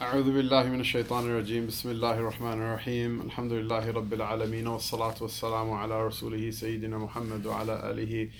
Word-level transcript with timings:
أعوذ 0.00 0.32
بالله 0.32 0.62
من 0.62 0.80
الشيطان 0.80 1.24
الرجيم 1.24 1.66
بسم 1.66 1.90
الله 1.90 2.18
الرحمن 2.18 2.62
الرحيم 2.62 3.20
الحمد 3.20 3.52
لله 3.52 3.90
رب 3.90 4.12
العالمين 4.12 4.66
والصلاة 4.66 5.14
والسلام 5.20 5.70
على 5.70 6.06
رسوله 6.06 6.50
سيدنا 6.50 6.98
محمد 6.98 7.46
وعلى 7.46 7.90
آله 7.90 8.30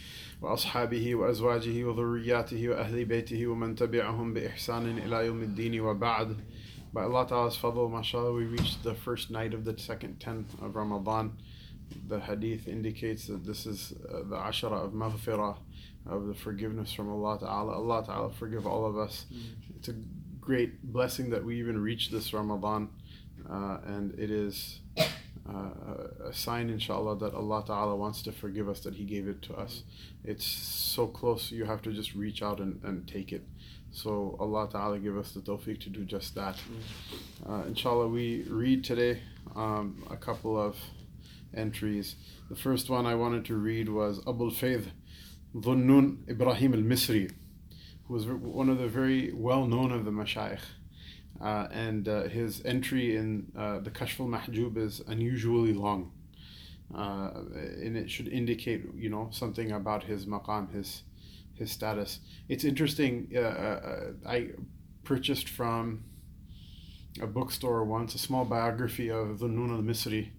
وأصحابه 0.42 1.14
وأزواجه 1.14 1.84
وذرياته 1.84 2.68
وأهل 2.68 3.04
بيته 3.04 3.46
ومن 3.46 3.74
تبعهم 3.74 4.34
بإحسان 4.34 4.98
إلى 4.98 5.26
يوم 5.26 5.42
الدين 5.42 5.80
وبعد 5.80 6.36
By 6.92 7.02
Allah 7.02 7.26
Ta'ala's 7.26 7.56
fadl, 7.58 7.90
mashallah, 7.90 8.32
we 8.32 8.44
reached 8.44 8.84
the 8.84 8.94
first 8.94 9.30
night 9.30 9.52
of 9.52 9.64
the 9.64 9.76
second 9.76 10.20
10 10.20 10.46
of 10.62 10.76
Ramadan. 10.76 11.32
The 12.06 12.20
hadith 12.20 12.68
indicates 12.68 13.26
that 13.26 13.44
this 13.44 13.66
is 13.66 13.94
uh, 14.08 14.18
the 14.30 14.36
ashara 14.36 14.84
of 14.84 14.92
maghfirah, 14.92 15.56
of 16.06 16.28
the 16.28 16.34
forgiveness 16.34 16.92
from 16.92 17.10
Allah 17.10 17.40
Ta'ala. 17.40 17.72
Allah 17.72 18.06
Ta'ala 18.06 18.30
forgive 18.30 18.64
all 18.64 18.86
of 18.86 18.96
us. 18.96 19.26
It's 19.76 19.88
a 19.88 19.94
great 20.48 20.82
blessing 20.82 21.28
that 21.28 21.44
we 21.44 21.58
even 21.58 21.78
reached 21.78 22.10
this 22.10 22.32
Ramadan, 22.32 22.88
uh, 23.50 23.80
and 23.84 24.18
it 24.18 24.30
is 24.30 24.80
uh, 24.96 25.52
a 26.24 26.32
sign, 26.32 26.70
inshallah, 26.70 27.18
that 27.18 27.34
Allah 27.34 27.62
Ta'ala 27.66 27.94
wants 27.94 28.22
to 28.22 28.32
forgive 28.32 28.66
us, 28.66 28.80
that 28.80 28.94
He 28.94 29.04
gave 29.04 29.28
it 29.28 29.42
to 29.42 29.54
us. 29.54 29.82
It's 30.24 30.46
so 30.46 31.06
close, 31.06 31.52
you 31.52 31.66
have 31.66 31.82
to 31.82 31.92
just 31.92 32.14
reach 32.14 32.40
out 32.42 32.60
and, 32.60 32.80
and 32.82 33.06
take 33.06 33.30
it. 33.30 33.44
So 33.90 34.38
Allah 34.40 34.66
Ta'ala 34.72 34.98
give 34.98 35.18
us 35.18 35.32
the 35.32 35.40
tawfiq 35.40 35.82
to 35.82 35.90
do 35.90 36.06
just 36.06 36.34
that. 36.36 36.56
Uh, 37.46 37.64
inshallah, 37.66 38.08
we 38.08 38.44
read 38.48 38.84
today 38.84 39.20
um, 39.54 40.02
a 40.10 40.16
couple 40.16 40.58
of 40.58 40.76
entries. 41.54 42.16
The 42.48 42.56
first 42.56 42.88
one 42.88 43.04
I 43.04 43.16
wanted 43.16 43.44
to 43.44 43.54
read 43.54 43.90
was 43.90 44.22
Abul 44.26 44.50
Fayd 44.50 44.84
Dhunnun 45.54 46.26
Ibrahim 46.26 46.72
al 46.72 46.80
Misri, 46.80 47.34
was 48.08 48.26
one 48.26 48.68
of 48.68 48.78
the 48.78 48.88
very 48.88 49.32
well 49.32 49.66
known 49.66 49.92
of 49.92 50.04
the 50.04 50.10
Mashayikh. 50.10 50.60
Uh, 51.40 51.68
and 51.70 52.08
uh, 52.08 52.24
his 52.24 52.64
entry 52.64 53.14
in 53.14 53.52
uh, 53.56 53.78
the 53.78 53.90
Kashf 53.90 54.18
al 54.18 54.26
Mahjub 54.26 54.76
is 54.76 55.00
unusually 55.06 55.72
long. 55.72 56.12
Uh, 56.92 57.30
and 57.54 57.96
it 57.96 58.10
should 58.10 58.28
indicate, 58.28 58.82
you 58.96 59.10
know, 59.10 59.28
something 59.30 59.70
about 59.72 60.04
his 60.04 60.26
maqam, 60.26 60.72
his 60.72 61.02
his 61.54 61.70
status. 61.70 62.20
It's 62.48 62.64
interesting. 62.64 63.30
Uh, 63.34 63.40
uh, 63.40 64.12
I 64.26 64.50
purchased 65.04 65.48
from 65.48 66.04
a 67.20 67.26
bookstore 67.26 67.84
once 67.84 68.14
a 68.14 68.18
small 68.18 68.44
biography 68.44 69.10
of 69.10 69.38
Dhunnun 69.40 69.70
al 69.70 69.82
Misri 69.82 70.30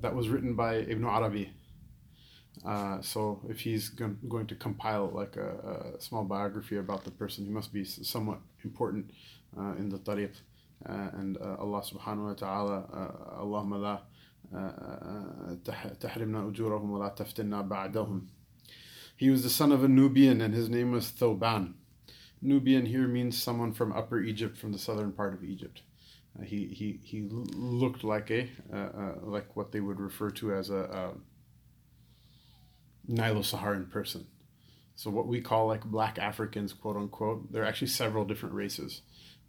that 0.00 0.14
was 0.14 0.28
written 0.28 0.54
by 0.54 0.76
Ibn 0.76 1.04
Arabi. 1.04 1.52
Uh, 2.64 3.00
so 3.00 3.40
if 3.48 3.60
he's 3.60 3.88
going 3.88 4.46
to 4.46 4.54
compile 4.54 5.10
like 5.12 5.36
a, 5.36 5.94
a, 5.96 6.00
small 6.00 6.24
biography 6.24 6.78
about 6.78 7.04
the 7.04 7.10
person, 7.10 7.44
he 7.44 7.50
must 7.50 7.72
be 7.72 7.84
somewhat 7.84 8.38
important 8.64 9.10
uh, 9.58 9.74
in 9.78 9.88
the 9.88 9.98
tariq. 9.98 10.32
Uh, 10.88 11.10
and 11.14 11.38
uh, 11.38 11.56
Allah 11.58 11.82
subhanahu 11.82 12.28
wa 12.28 12.34
ta'ala, 12.34 12.84
uh, 12.92 13.42
Allahumma 13.42 13.80
la 13.80 13.98
uh, 14.56 15.56
tahrimna 16.00 16.50
ujurahum 16.50 16.88
wa 16.88 16.98
la 16.98 17.10
taftinna 17.10 17.66
ba'dahum. 17.66 18.26
He 19.16 19.30
was 19.30 19.42
the 19.42 19.50
son 19.50 19.72
of 19.72 19.82
a 19.82 19.88
Nubian 19.88 20.40
and 20.40 20.54
his 20.54 20.68
name 20.68 20.92
was 20.92 21.10
Thoban. 21.10 21.74
Nubian 22.40 22.86
here 22.86 23.08
means 23.08 23.40
someone 23.40 23.72
from 23.72 23.92
Upper 23.92 24.20
Egypt, 24.20 24.56
from 24.56 24.70
the 24.70 24.78
southern 24.78 25.10
part 25.10 25.34
of 25.34 25.42
Egypt. 25.42 25.82
he, 26.44 26.66
he, 26.66 27.00
he 27.02 27.26
looked 27.28 28.04
like 28.04 28.30
a, 28.30 28.48
like 29.22 29.56
what 29.56 29.72
they 29.72 29.80
would 29.80 29.98
refer 29.98 30.30
to 30.30 30.54
as 30.54 30.70
a, 30.70 30.76
a 30.76 31.12
Nilo-Saharan 33.08 33.86
person. 33.86 34.26
So 34.94 35.10
what 35.10 35.26
we 35.26 35.40
call 35.40 35.66
like 35.66 35.84
black 35.84 36.18
Africans, 36.18 36.72
quote 36.72 36.96
unquote, 36.96 37.52
there 37.52 37.62
are 37.62 37.66
actually 37.66 37.88
several 37.88 38.24
different 38.24 38.54
races. 38.54 39.02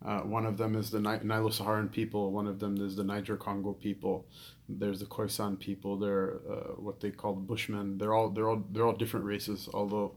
Uh, 0.04 0.20
one 0.20 0.46
of 0.46 0.58
them 0.58 0.76
is 0.76 0.92
the 0.92 1.00
Nilo-Saharan 1.02 1.90
people. 1.90 2.32
One 2.32 2.48
of 2.48 2.60
them 2.60 2.78
is 2.78 2.96
the 2.96 3.04
Niger-Congo 3.04 3.74
people. 3.74 4.26
There's 4.70 5.00
the 5.02 5.06
Khoisan 5.06 5.60
people. 5.60 5.98
They're 5.98 6.36
uh, 6.50 6.74
what 6.78 7.02
they 7.02 7.12
call 7.12 7.34
the 7.34 7.42
Bushmen. 7.42 7.98
They're 7.98 8.14
all 8.14 8.30
they're 8.30 8.48
all 8.48 8.64
they're 8.72 8.86
all 8.86 8.94
different 8.94 9.26
races. 9.26 9.68
Although 9.74 10.14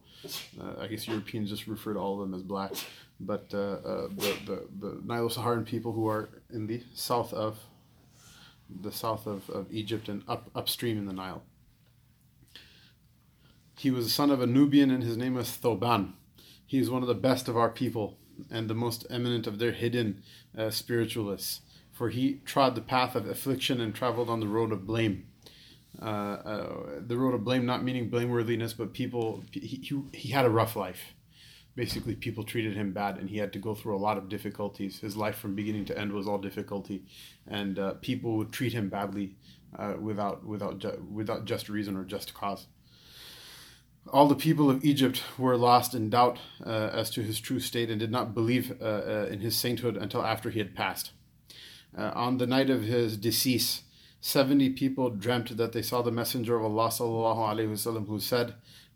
uh, 0.61 0.75
I 0.81 0.87
guess 0.87 1.09
Europeans 1.09 1.51
just 1.51 1.67
refer 1.67 1.95
to 1.95 1.99
all 1.99 2.15
of 2.15 2.21
them 2.21 2.35
as 2.35 2.43
black. 2.43 2.73
But 3.19 3.47
uh, 3.53 3.59
uh, 3.59 4.09
the, 4.09 4.37
the 4.47 4.69
the 4.79 5.01
Nilo-Saharan 5.05 5.65
people 5.65 5.93
who 5.93 6.07
are 6.07 6.29
in 6.53 6.69
the 6.69 6.83
south 6.95 7.33
of 7.33 7.59
the 8.83 8.93
south 8.93 9.27
of, 9.27 9.51
of 9.51 9.67
Egypt 9.73 10.09
and 10.09 10.23
up 10.29 10.49
upstream 10.55 10.97
in 10.97 11.07
the 11.07 11.13
Nile. 11.13 11.43
He 13.83 13.91
was 13.91 14.07
a 14.07 14.11
son 14.11 14.31
of 14.31 14.41
a 14.41 14.47
Nubian, 14.47 14.93
and 14.93 15.03
his 15.03 15.17
name 15.17 15.35
was 15.35 15.49
Thoban. 15.49 16.13
He 16.65 16.79
is 16.79 16.89
one 16.89 17.03
of 17.03 17.09
the 17.09 17.17
best 17.17 17.49
of 17.49 17.57
our 17.57 17.69
people 17.69 18.17
and 18.49 18.71
the 18.71 18.77
most 18.77 19.05
eminent 19.11 19.49
of 19.49 19.59
their 19.59 19.73
hidden 19.73 20.23
uh, 20.57 20.71
spiritualists. 20.71 21.63
For 21.91 22.09
he 22.09 22.35
trod 22.45 22.77
the 22.77 22.81
path 22.81 23.17
of 23.17 23.29
affliction 23.29 23.81
and 23.81 23.93
traveled 23.93 24.31
on 24.31 24.39
the 24.39 24.47
road 24.47 24.71
of 24.71 24.87
blame. 24.87 25.27
Uh, 26.01 26.05
uh, 26.05 26.83
the 27.01 27.17
road 27.17 27.35
of 27.35 27.43
blame, 27.43 27.67
not 27.67 27.83
meaning 27.83 28.09
blameworthiness, 28.09 28.73
but 28.77 28.93
people, 28.93 29.43
he, 29.51 29.59
he, 29.61 30.03
he 30.13 30.29
had 30.31 30.45
a 30.45 30.51
rough 30.51 30.77
life. 30.77 31.15
Basically, 31.75 32.15
people 32.15 32.45
treated 32.45 32.77
him 32.77 32.93
bad, 32.93 33.19
and 33.19 33.31
he 33.31 33.39
had 33.39 33.53
to 33.53 33.59
go 33.59 33.75
through 33.75 33.97
a 33.97 33.99
lot 33.99 34.17
of 34.17 34.29
difficulties. 34.29 35.01
His 35.01 35.17
life 35.17 35.39
from 35.39 35.57
beginning 35.57 35.87
to 35.87 35.99
end 35.99 36.13
was 36.13 36.29
all 36.29 36.39
difficulty, 36.39 37.03
and 37.49 37.81
uh, 37.81 37.95
people 37.95 38.37
would 38.37 38.53
treat 38.53 38.75
him 38.75 38.89
badly 38.89 39.35
uh, 39.77 39.95
without, 40.01 40.47
without, 40.47 40.79
ju- 40.79 41.05
without 41.13 41.47
just 41.47 41.69
reason 41.69 41.97
or 41.97 42.05
just 42.05 42.33
cause 42.33 42.69
all 44.11 44.27
the 44.27 44.35
people 44.35 44.69
of 44.69 44.85
Egypt 44.85 45.23
were 45.39 45.57
lost 45.57 45.95
in 45.95 46.11
doubt 46.11 46.39
uh, 46.65 46.91
as 46.93 47.11
to 47.11 47.23
his 47.23 47.39
true 47.39 47.61
state 47.61 47.91
and 47.91 48.01
did 48.01 48.11
not 48.11 48.35
believe 48.35 48.77
uh, 48.81 48.85
uh, 48.85 49.29
in 49.31 49.41
his 49.41 49.57
sainthood 49.57 49.97
until 49.97 50.23
after 50.23 50.51
he 50.51 50.59
had 50.59 50.75
passed. 50.75 51.13
Uh, 51.97 52.11
on 52.15 52.39
the 52.39 52.47
night 52.47 52.71
of 52.71 52.83
his 52.83 53.17
decease, 53.17 53.83
70 54.21 54.71
people 54.71 55.11
dreamt 55.11 55.57
that 55.57 55.73
they 55.73 55.83
saw 55.83 56.03
the 56.03 56.11
Messenger 56.11 56.57
of 56.57 56.65
Allah 56.65 56.89
وسلم, 56.89 58.07
who 58.07 58.19
said, 58.19 58.55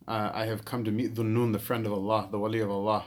uh, 0.08 0.30
I 0.32 0.46
have 0.46 0.64
come 0.64 0.84
to 0.84 0.90
meet 0.90 1.14
Dhunnun, 1.14 1.52
the 1.52 1.58
friend 1.58 1.86
of 1.86 1.92
Allah, 1.92 2.28
the 2.30 2.38
Wali 2.38 2.60
of 2.60 2.70
Allah. 2.70 3.06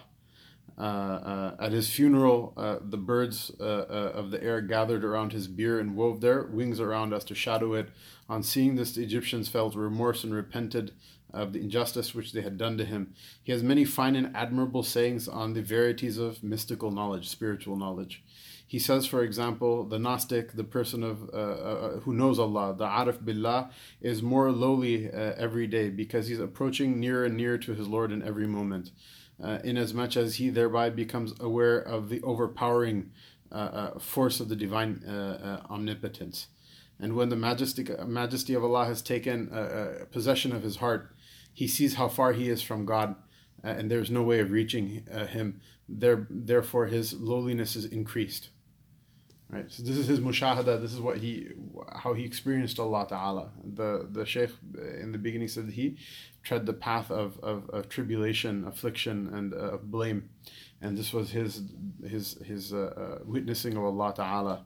Uh, 0.77 1.55
at 1.59 1.73
his 1.73 1.89
funeral, 1.89 2.53
the 2.81 2.97
birds 2.97 3.49
of 3.59 4.31
the 4.31 4.41
air 4.41 4.61
gathered 4.61 5.03
around 5.03 5.33
his 5.33 5.47
bier 5.47 5.77
and 5.77 5.95
wove 5.95 6.21
their 6.21 6.43
wings 6.43 6.79
around 6.79 7.13
us 7.13 7.25
to 7.25 7.35
shadow 7.35 7.73
it. 7.73 7.89
On 8.29 8.43
seeing 8.43 8.75
this, 8.75 8.93
the 8.93 9.03
Egyptians 9.03 9.49
felt 9.49 9.75
remorse 9.75 10.23
and 10.23 10.33
repented 10.33 10.91
of 11.33 11.53
the 11.53 11.59
injustice 11.59 12.15
which 12.15 12.33
they 12.33 12.41
had 12.41 12.57
done 12.57 12.77
to 12.77 12.85
him. 12.85 13.13
He 13.43 13.51
has 13.51 13.63
many 13.63 13.85
fine 13.85 14.15
and 14.15 14.35
admirable 14.35 14.83
sayings 14.83 15.27
on 15.27 15.53
the 15.53 15.61
verities 15.61 16.17
of 16.17 16.43
mystical 16.43 16.91
knowledge, 16.91 17.29
spiritual 17.29 17.75
knowledge. 17.75 18.23
He 18.69 18.77
says, 18.77 19.07
for 19.07 19.23
example, 19.23 19.83
the 19.83 19.97
Gnostic, 19.97 20.51
the 20.51 20.63
person 20.63 21.01
of 21.01 21.27
uh, 21.33 21.37
uh, 21.37 21.99
who 22.01 22.13
knows 22.13 22.37
Allah, 22.37 22.75
the 22.77 22.85
Arif 22.85 23.25
Billah, 23.25 23.71
is 23.99 24.21
more 24.21 24.51
lowly 24.51 25.09
uh, 25.11 25.33
every 25.37 25.65
day 25.65 25.89
because 25.89 26.27
he's 26.27 26.39
approaching 26.39 26.99
nearer 26.99 27.25
and 27.25 27.35
nearer 27.35 27.57
to 27.57 27.73
his 27.73 27.87
Lord 27.87 28.11
in 28.11 28.21
every 28.21 28.45
moment, 28.45 28.91
uh, 29.43 29.57
inasmuch 29.63 30.15
as 30.17 30.35
he 30.35 30.51
thereby 30.51 30.91
becomes 30.91 31.33
aware 31.39 31.79
of 31.79 32.09
the 32.09 32.21
overpowering 32.21 33.09
uh, 33.51 33.55
uh, 33.55 33.99
force 33.99 34.39
of 34.39 34.49
the 34.49 34.55
divine 34.55 35.01
omnipotence. 35.67 36.49
And 36.99 37.15
when 37.15 37.29
the 37.29 37.35
majesty, 37.35 37.87
majesty 38.05 38.53
of 38.53 38.63
Allah 38.63 38.85
has 38.85 39.01
taken 39.01 39.47
possession 40.11 40.51
of 40.51 40.61
his 40.61 40.75
heart, 40.75 41.11
he 41.59 41.67
sees 41.67 41.95
how 41.95 42.07
far 42.07 42.31
he 42.31 42.47
is 42.47 42.61
from 42.61 42.85
God, 42.85 43.17
uh, 43.65 43.67
and 43.67 43.91
there's 43.91 44.09
no 44.09 44.23
way 44.23 44.39
of 44.39 44.49
reaching 44.49 45.05
uh, 45.13 45.25
him. 45.25 45.59
There, 45.89 46.25
therefore, 46.29 46.85
his 46.85 47.11
lowliness 47.15 47.75
is 47.75 47.83
increased. 47.83 48.47
Right. 49.51 49.65
So 49.71 49.81
this 49.81 49.97
is 49.97 50.05
his 50.05 50.19
mushahada. 50.19 50.79
This 50.79 50.93
is 50.93 51.01
what 51.01 51.17
he, 51.17 51.47
how 51.91 52.13
he 52.13 52.23
experienced 52.23 52.79
Allah 52.79 53.07
Taala. 53.09 53.49
The 53.63 54.07
the 54.11 54.23
sheikh 54.23 54.51
uh, 54.77 55.01
in 55.01 55.11
the 55.11 55.17
beginning 55.17 55.47
said 55.47 55.71
he 55.71 55.97
tread 56.43 56.67
the 56.67 56.73
path 56.73 57.09
of, 57.09 57.39
of, 57.41 57.67
of 57.71 57.89
tribulation, 57.89 58.65
affliction, 58.65 59.27
and 59.33 59.53
uh, 59.53 59.73
of 59.75 59.89
blame, 59.89 60.29
and 60.81 60.95
this 60.95 61.11
was 61.11 61.31
his 61.31 61.63
his 62.07 62.37
his 62.45 62.73
uh, 62.73 62.77
uh, 62.77 63.23
witnessing 63.25 63.75
of 63.75 63.83
Allah 63.85 64.13
Taala 64.13 64.59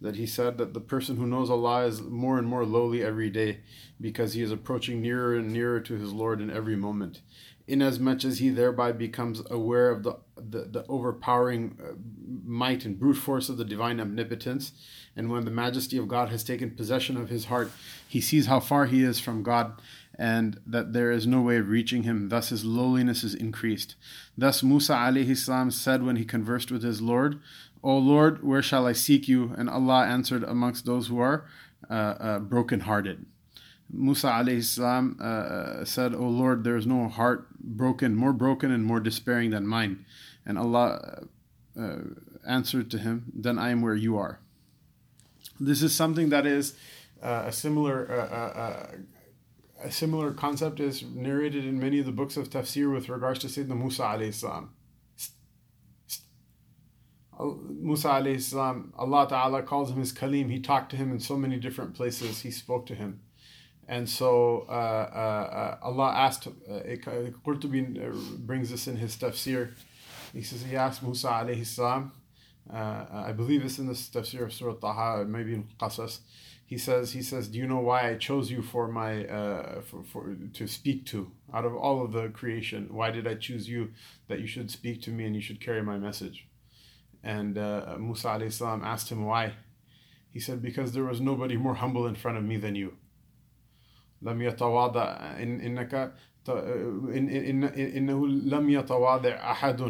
that 0.00 0.16
he 0.16 0.24
said 0.26 0.56
that 0.56 0.72
the 0.72 0.80
person 0.80 1.18
who 1.18 1.26
knows 1.26 1.50
Allah 1.50 1.84
is 1.84 2.00
more 2.00 2.38
and 2.38 2.46
more 2.46 2.64
lowly 2.64 3.04
every 3.04 3.28
day 3.28 3.60
because 4.00 4.32
he 4.32 4.40
is 4.40 4.50
approaching 4.50 5.02
nearer 5.02 5.36
and 5.36 5.52
nearer 5.52 5.80
to 5.80 5.94
his 5.94 6.12
Lord 6.12 6.40
in 6.40 6.50
every 6.50 6.76
moment, 6.76 7.20
inasmuch 7.70 8.24
as 8.24 8.38
he 8.38 8.50
thereby 8.50 8.92
becomes 8.92 9.42
aware 9.50 9.90
of 9.90 10.02
the, 10.02 10.16
the, 10.36 10.62
the 10.62 10.86
overpowering 10.88 11.78
uh, 11.82 11.92
might 12.44 12.84
and 12.84 12.98
brute 12.98 13.14
force 13.16 13.48
of 13.48 13.56
the 13.56 13.64
divine 13.64 14.00
omnipotence. 14.00 14.72
And 15.16 15.30
when 15.30 15.44
the 15.44 15.50
majesty 15.50 15.96
of 15.96 16.08
God 16.08 16.28
has 16.30 16.44
taken 16.44 16.70
possession 16.70 17.16
of 17.16 17.28
his 17.28 17.46
heart, 17.46 17.70
he 18.08 18.20
sees 18.20 18.46
how 18.46 18.60
far 18.60 18.86
he 18.86 19.02
is 19.02 19.20
from 19.20 19.42
God 19.42 19.80
and 20.18 20.60
that 20.66 20.92
there 20.92 21.10
is 21.10 21.26
no 21.26 21.40
way 21.40 21.56
of 21.56 21.68
reaching 21.68 22.02
him. 22.02 22.28
Thus 22.28 22.50
his 22.50 22.64
lowliness 22.64 23.24
is 23.24 23.34
increased. 23.34 23.94
Thus 24.36 24.62
Musa 24.62 24.92
alayhi 24.92 25.36
salam 25.36 25.70
said 25.70 26.02
when 26.02 26.16
he 26.16 26.24
conversed 26.24 26.70
with 26.70 26.82
his 26.82 27.00
Lord, 27.00 27.40
O 27.82 27.96
Lord, 27.96 28.42
where 28.44 28.62
shall 28.62 28.86
I 28.86 28.92
seek 28.92 29.28
you? 29.28 29.54
And 29.56 29.70
Allah 29.70 30.04
answered 30.04 30.44
amongst 30.44 30.84
those 30.84 31.06
who 31.06 31.18
are 31.18 31.46
uh, 31.88 31.94
uh, 31.94 32.38
broken-hearted. 32.40 33.24
Musa 33.92 34.28
alayhi 34.28 34.62
salam 34.62 35.16
uh, 35.20 35.24
uh, 35.24 35.84
said, 35.84 36.14
O 36.14 36.28
Lord, 36.28 36.64
there 36.64 36.76
is 36.76 36.86
no 36.86 37.08
heart 37.08 37.48
broken, 37.58 38.14
more 38.14 38.32
broken 38.32 38.70
and 38.70 38.84
more 38.84 39.00
despairing 39.00 39.50
than 39.50 39.66
mine. 39.66 40.04
And 40.46 40.58
Allah 40.58 41.24
uh, 41.78 41.96
answered 42.46 42.90
to 42.92 42.98
him, 42.98 43.32
Then 43.34 43.58
I 43.58 43.70
am 43.70 43.82
where 43.82 43.96
you 43.96 44.16
are. 44.16 44.40
This 45.58 45.82
is 45.82 45.94
something 45.94 46.30
that 46.30 46.46
is 46.46 46.74
uh, 47.22 47.44
a 47.46 47.52
similar. 47.52 48.10
Uh, 48.10 48.34
uh, 48.34 48.60
uh 48.60 48.86
a 49.82 49.90
similar 49.90 50.32
concept 50.32 50.78
is 50.78 51.02
narrated 51.02 51.64
in 51.64 51.80
many 51.80 51.98
of 51.98 52.04
the 52.04 52.12
books 52.12 52.36
of 52.36 52.50
tafsir 52.50 52.92
with 52.92 53.08
regards 53.08 53.38
to 53.38 53.46
Sayyidina 53.46 53.78
Musa 53.78 54.02
alayhi 54.02 54.34
salam. 54.34 54.74
Musa 57.38 58.08
alayhi 58.08 58.42
salam, 58.42 58.92
Allah 58.98 59.26
Ta'ala 59.26 59.62
calls 59.62 59.90
him 59.90 59.98
his 59.98 60.12
Kalim. 60.12 60.50
He 60.50 60.60
talked 60.60 60.90
to 60.90 60.96
him 60.96 61.10
in 61.10 61.18
so 61.18 61.34
many 61.34 61.56
different 61.56 61.94
places. 61.94 62.42
He 62.42 62.50
spoke 62.50 62.84
to 62.88 62.94
him. 62.94 63.20
And 63.90 64.08
so 64.08 64.66
uh, 64.68 64.72
uh, 64.72 65.76
uh 65.82 65.86
Allah 65.88 66.12
asked, 66.14 66.46
uh, 66.46 66.50
Qurtubi 67.44 67.82
uh, 67.98 68.16
brings 68.38 68.70
this 68.70 68.86
in 68.86 68.96
his 68.96 69.16
tafsir. 69.16 69.72
He 70.32 70.42
says, 70.42 70.62
He 70.62 70.76
asked 70.76 71.02
Musa 71.02 71.26
alayhi 71.26 71.66
salam, 71.66 72.12
I 72.72 73.32
believe 73.32 73.64
this 73.64 73.80
in 73.80 73.88
the 73.88 73.94
tafsir 73.94 74.44
of 74.44 74.52
Surah 74.52 74.74
Taha, 74.74 75.24
maybe 75.24 75.54
in 75.54 75.64
Qasas. 75.80 76.20
He 76.64 76.78
says, 76.78 77.10
he 77.10 77.20
says, 77.20 77.48
do 77.48 77.58
you 77.58 77.66
know 77.66 77.80
why 77.80 78.08
I 78.10 78.14
chose 78.14 78.48
you 78.48 78.62
for 78.62 78.86
my 78.86 79.24
for, 79.88 80.04
for 80.04 80.36
to 80.54 80.68
speak 80.68 81.04
to 81.06 81.32
out 81.52 81.64
of 81.64 81.74
all 81.74 82.04
of 82.04 82.12
the 82.12 82.28
creation? 82.28 82.86
Why 82.92 83.10
did 83.10 83.26
I 83.26 83.34
choose 83.34 83.68
you 83.68 83.90
that 84.28 84.38
you 84.38 84.46
should 84.46 84.70
speak 84.70 85.02
to 85.02 85.10
me 85.10 85.24
and 85.24 85.34
you 85.34 85.42
should 85.42 85.60
carry 85.60 85.82
my 85.82 85.98
message? 85.98 86.46
And 87.24 87.56
Musa 87.56 88.28
alayhi 88.28 88.52
salam 88.52 88.84
asked 88.84 89.10
him 89.10 89.26
why. 89.26 89.54
He 90.30 90.38
said, 90.38 90.62
because 90.62 90.92
there 90.92 91.02
was 91.02 91.20
nobody 91.20 91.56
more 91.56 91.74
humble 91.74 92.06
in 92.06 92.14
front 92.14 92.38
of 92.38 92.44
me 92.44 92.56
than 92.56 92.76
you. 92.76 92.92
لم 94.21 94.41
يتواضع 94.41 95.03
إنك 95.41 96.13
إن 96.49 97.63
إنه 97.63 98.27
لم 98.27 98.69
يتواضع 98.69 99.51
أحد 99.51 99.81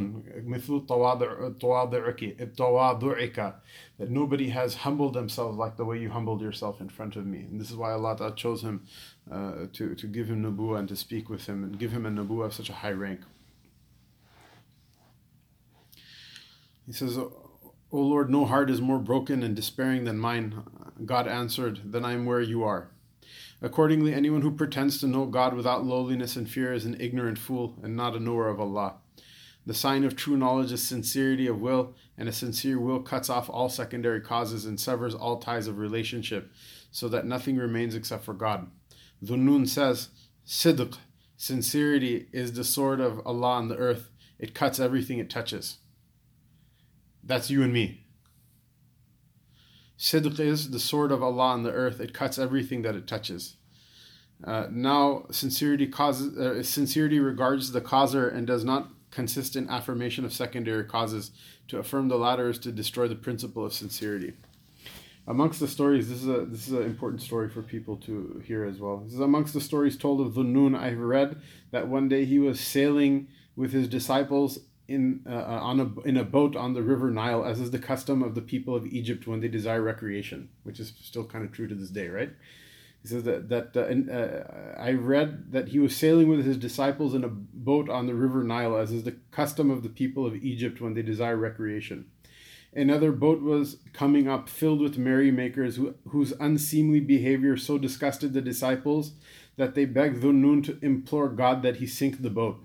مثل 0.45 0.85
تواضع 0.85 1.49
تواضعك 1.59 2.51
تواضعك 2.57 3.55
that 3.97 4.09
nobody 4.09 4.49
has 4.49 4.75
humbled 4.75 5.13
themselves 5.13 5.57
like 5.57 5.75
the 5.75 5.83
way 5.83 5.97
you 5.97 6.09
humbled 6.09 6.41
yourself 6.41 6.79
in 6.79 6.87
front 6.87 7.17
of 7.17 7.25
me 7.25 7.39
and 7.39 7.59
this 7.59 7.69
is 7.69 7.75
why 7.75 7.91
Allah 7.91 8.33
chose 8.37 8.61
him 8.61 8.85
uh, 9.29 9.65
to, 9.73 9.95
to 9.95 10.07
give 10.07 10.27
him 10.27 10.43
nubuwa 10.43 10.79
and 10.79 10.87
to 10.87 10.95
speak 10.95 11.29
with 11.29 11.45
him 11.45 11.63
and 11.63 11.77
give 11.77 11.91
him 11.91 12.05
a 12.05 12.09
nubuwa 12.09 12.45
of 12.45 12.53
such 12.53 12.69
a 12.69 12.73
high 12.73 12.91
rank 12.91 13.21
he 16.85 16.93
says 16.93 17.17
O 17.17 17.31
Lord 17.91 18.29
no 18.29 18.45
heart 18.45 18.69
is 18.69 18.79
more 18.79 18.99
broken 18.99 19.43
and 19.43 19.55
despairing 19.57 20.05
than 20.05 20.17
mine 20.17 20.63
God 21.03 21.27
answered 21.27 21.81
then 21.83 22.05
I 22.05 22.13
am 22.13 22.25
where 22.25 22.41
you 22.41 22.63
are 22.63 22.91
Accordingly, 23.62 24.14
anyone 24.14 24.40
who 24.40 24.50
pretends 24.50 24.98
to 25.00 25.06
know 25.06 25.26
God 25.26 25.54
without 25.54 25.84
lowliness 25.84 26.36
and 26.36 26.48
fear 26.48 26.72
is 26.72 26.86
an 26.86 26.96
ignorant 26.98 27.38
fool 27.38 27.78
and 27.82 27.94
not 27.94 28.16
a 28.16 28.20
knower 28.20 28.48
of 28.48 28.60
Allah. 28.60 28.94
The 29.66 29.74
sign 29.74 30.04
of 30.04 30.16
true 30.16 30.38
knowledge 30.38 30.72
is 30.72 30.82
sincerity 30.82 31.46
of 31.46 31.60
will, 31.60 31.94
and 32.16 32.28
a 32.28 32.32
sincere 32.32 32.80
will 32.80 33.00
cuts 33.00 33.28
off 33.28 33.50
all 33.50 33.68
secondary 33.68 34.20
causes 34.20 34.64
and 34.64 34.80
severs 34.80 35.14
all 35.14 35.38
ties 35.38 35.66
of 35.66 35.76
relationship, 35.76 36.50
so 36.90 37.08
that 37.08 37.26
nothing 37.26 37.56
remains 37.56 37.94
except 37.94 38.24
for 38.24 38.32
God. 38.32 38.70
Dhunnun 39.22 39.68
says, 39.68 40.08
Sidq, 40.46 40.96
sincerity 41.36 42.28
is 42.32 42.54
the 42.54 42.64
sword 42.64 43.00
of 43.00 43.20
Allah 43.26 43.52
on 43.52 43.68
the 43.68 43.76
earth. 43.76 44.10
It 44.38 44.54
cuts 44.54 44.80
everything 44.80 45.18
it 45.18 45.28
touches. 45.28 45.76
That's 47.22 47.50
you 47.50 47.62
and 47.62 47.72
me. 47.72 48.06
Sidq 50.00 50.40
is 50.40 50.70
the 50.70 50.80
sword 50.80 51.12
of 51.12 51.22
Allah 51.22 51.48
on 51.48 51.62
the 51.62 51.72
earth. 51.72 52.00
It 52.00 52.14
cuts 52.14 52.38
everything 52.38 52.80
that 52.82 52.94
it 52.94 53.06
touches. 53.06 53.56
Uh, 54.42 54.66
now, 54.70 55.26
sincerity 55.30 55.86
causes 55.86 56.38
uh, 56.38 56.62
sincerity 56.62 57.20
regards 57.20 57.72
the 57.72 57.82
causer 57.82 58.26
and 58.26 58.46
does 58.46 58.64
not 58.64 58.88
consist 59.10 59.56
in 59.56 59.68
affirmation 59.68 60.24
of 60.24 60.32
secondary 60.32 60.84
causes. 60.84 61.32
To 61.68 61.78
affirm 61.78 62.08
the 62.08 62.16
latter 62.16 62.48
is 62.48 62.58
to 62.60 62.72
destroy 62.72 63.08
the 63.08 63.14
principle 63.14 63.64
of 63.64 63.74
sincerity. 63.74 64.32
Amongst 65.26 65.60
the 65.60 65.68
stories, 65.68 66.08
this 66.08 66.22
is 66.22 66.28
a 66.28 66.46
this 66.46 66.66
is 66.66 66.72
an 66.72 66.84
important 66.84 67.20
story 67.20 67.50
for 67.50 67.60
people 67.60 67.98
to 67.98 68.42
hear 68.46 68.64
as 68.64 68.80
well. 68.80 68.96
This 68.96 69.12
is 69.12 69.20
amongst 69.20 69.52
the 69.52 69.60
stories 69.60 69.98
told 69.98 70.26
of 70.26 70.32
Dhunnun. 70.32 70.74
I've 70.74 70.98
read 70.98 71.42
that 71.72 71.88
one 71.88 72.08
day 72.08 72.24
he 72.24 72.38
was 72.38 72.58
sailing 72.58 73.28
with 73.54 73.72
his 73.72 73.86
disciples 73.86 74.60
in 74.90 75.20
uh, 75.24 75.32
uh, 75.32 75.60
on 75.62 75.80
a 75.80 76.00
in 76.00 76.16
a 76.16 76.24
boat 76.24 76.56
on 76.56 76.74
the 76.74 76.82
river 76.82 77.10
Nile, 77.10 77.44
as 77.44 77.60
is 77.60 77.70
the 77.70 77.78
custom 77.78 78.22
of 78.22 78.34
the 78.34 78.42
people 78.42 78.74
of 78.74 78.86
Egypt 78.86 79.26
when 79.26 79.40
they 79.40 79.48
desire 79.48 79.80
recreation, 79.80 80.48
which 80.64 80.80
is 80.80 80.92
still 81.00 81.24
kind 81.24 81.44
of 81.44 81.52
true 81.52 81.68
to 81.68 81.74
this 81.74 81.90
day, 81.90 82.08
right? 82.08 82.30
He 83.02 83.08
says 83.08 83.22
that 83.22 83.48
that 83.48 83.76
uh, 83.76 84.12
uh, 84.12 84.82
I 84.82 84.92
read 84.92 85.52
that 85.52 85.68
he 85.68 85.78
was 85.78 85.96
sailing 85.96 86.28
with 86.28 86.44
his 86.44 86.56
disciples 86.56 87.14
in 87.14 87.22
a 87.22 87.28
boat 87.28 87.88
on 87.88 88.06
the 88.06 88.14
river 88.14 88.42
Nile, 88.42 88.76
as 88.76 88.90
is 88.90 89.04
the 89.04 89.16
custom 89.30 89.70
of 89.70 89.84
the 89.84 89.88
people 89.88 90.26
of 90.26 90.34
Egypt 90.34 90.80
when 90.80 90.94
they 90.94 91.02
desire 91.02 91.36
recreation. 91.36 92.06
Another 92.72 93.10
boat 93.10 93.42
was 93.42 93.78
coming 93.92 94.28
up, 94.28 94.48
filled 94.48 94.80
with 94.80 94.96
merrymakers, 94.96 95.74
who, 95.74 95.94
whose 96.08 96.32
unseemly 96.38 97.00
behavior 97.00 97.56
so 97.56 97.78
disgusted 97.78 98.32
the 98.32 98.40
disciples 98.40 99.12
that 99.56 99.74
they 99.74 99.84
begged 99.84 100.22
Dhunnun 100.22 100.64
to 100.66 100.78
implore 100.80 101.28
God 101.28 101.62
that 101.62 101.76
he 101.76 101.86
sink 101.86 102.22
the 102.22 102.30
boat. 102.30 102.62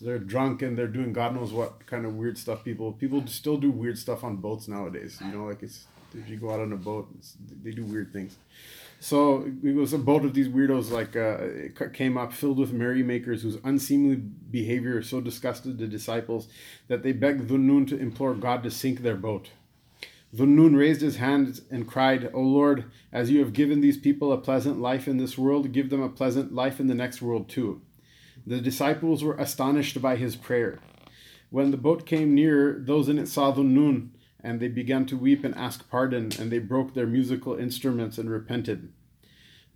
They're 0.00 0.18
drunk 0.18 0.62
and 0.62 0.78
they're 0.78 0.86
doing 0.86 1.12
God 1.12 1.34
knows 1.34 1.52
what 1.52 1.86
kind 1.86 2.06
of 2.06 2.14
weird 2.14 2.38
stuff. 2.38 2.64
People 2.64 2.92
people 2.92 3.26
still 3.26 3.56
do 3.56 3.70
weird 3.70 3.98
stuff 3.98 4.24
on 4.24 4.36
boats 4.36 4.68
nowadays. 4.68 5.18
You 5.24 5.32
know, 5.32 5.44
like 5.46 5.62
it's 5.62 5.86
if 6.14 6.28
you 6.28 6.36
go 6.36 6.50
out 6.50 6.60
on 6.60 6.72
a 6.72 6.76
boat, 6.76 7.08
they 7.62 7.70
do 7.70 7.84
weird 7.84 8.12
things. 8.12 8.36
So 9.00 9.48
it 9.62 9.74
was 9.74 9.92
a 9.92 9.98
boat 9.98 10.24
of 10.24 10.34
these 10.34 10.48
weirdos 10.48 10.90
like 10.90 11.14
uh, 11.16 11.88
came 11.90 12.16
up 12.16 12.32
filled 12.32 12.58
with 12.58 12.72
merrymakers 12.72 13.42
whose 13.42 13.58
unseemly 13.62 14.16
behavior 14.16 15.02
so 15.02 15.20
disgusted 15.20 15.78
the 15.78 15.86
disciples 15.86 16.48
that 16.88 17.02
they 17.02 17.12
begged 17.12 17.48
Dhunnun 17.48 17.86
to 17.88 17.98
implore 17.98 18.34
God 18.34 18.62
to 18.64 18.70
sink 18.70 19.02
their 19.02 19.16
boat. 19.16 19.50
Dhunnun 20.34 20.76
raised 20.76 21.00
his 21.00 21.16
hands 21.16 21.62
and 21.70 21.88
cried, 21.88 22.30
O 22.34 22.40
Lord, 22.40 22.90
as 23.12 23.30
you 23.30 23.38
have 23.40 23.52
given 23.52 23.80
these 23.80 23.96
people 23.96 24.32
a 24.32 24.38
pleasant 24.38 24.80
life 24.80 25.08
in 25.08 25.16
this 25.16 25.38
world, 25.38 25.72
give 25.72 25.90
them 25.90 26.02
a 26.02 26.08
pleasant 26.08 26.52
life 26.52 26.80
in 26.80 26.86
the 26.86 26.94
next 26.94 27.22
world 27.22 27.48
too. 27.48 27.80
The 28.48 28.62
disciples 28.62 29.22
were 29.22 29.34
astonished 29.34 30.00
by 30.00 30.16
his 30.16 30.34
prayer. 30.34 30.78
When 31.50 31.70
the 31.70 31.76
boat 31.76 32.06
came 32.06 32.34
near, 32.34 32.82
those 32.82 33.06
in 33.10 33.18
it 33.18 33.28
saw 33.28 33.52
Dhunnun, 33.52 34.08
and 34.42 34.58
they 34.58 34.68
began 34.68 35.04
to 35.06 35.18
weep 35.18 35.44
and 35.44 35.54
ask 35.54 35.86
pardon, 35.90 36.30
and 36.40 36.50
they 36.50 36.58
broke 36.58 36.94
their 36.94 37.06
musical 37.06 37.56
instruments 37.56 38.16
and 38.16 38.30
repented. 38.30 38.90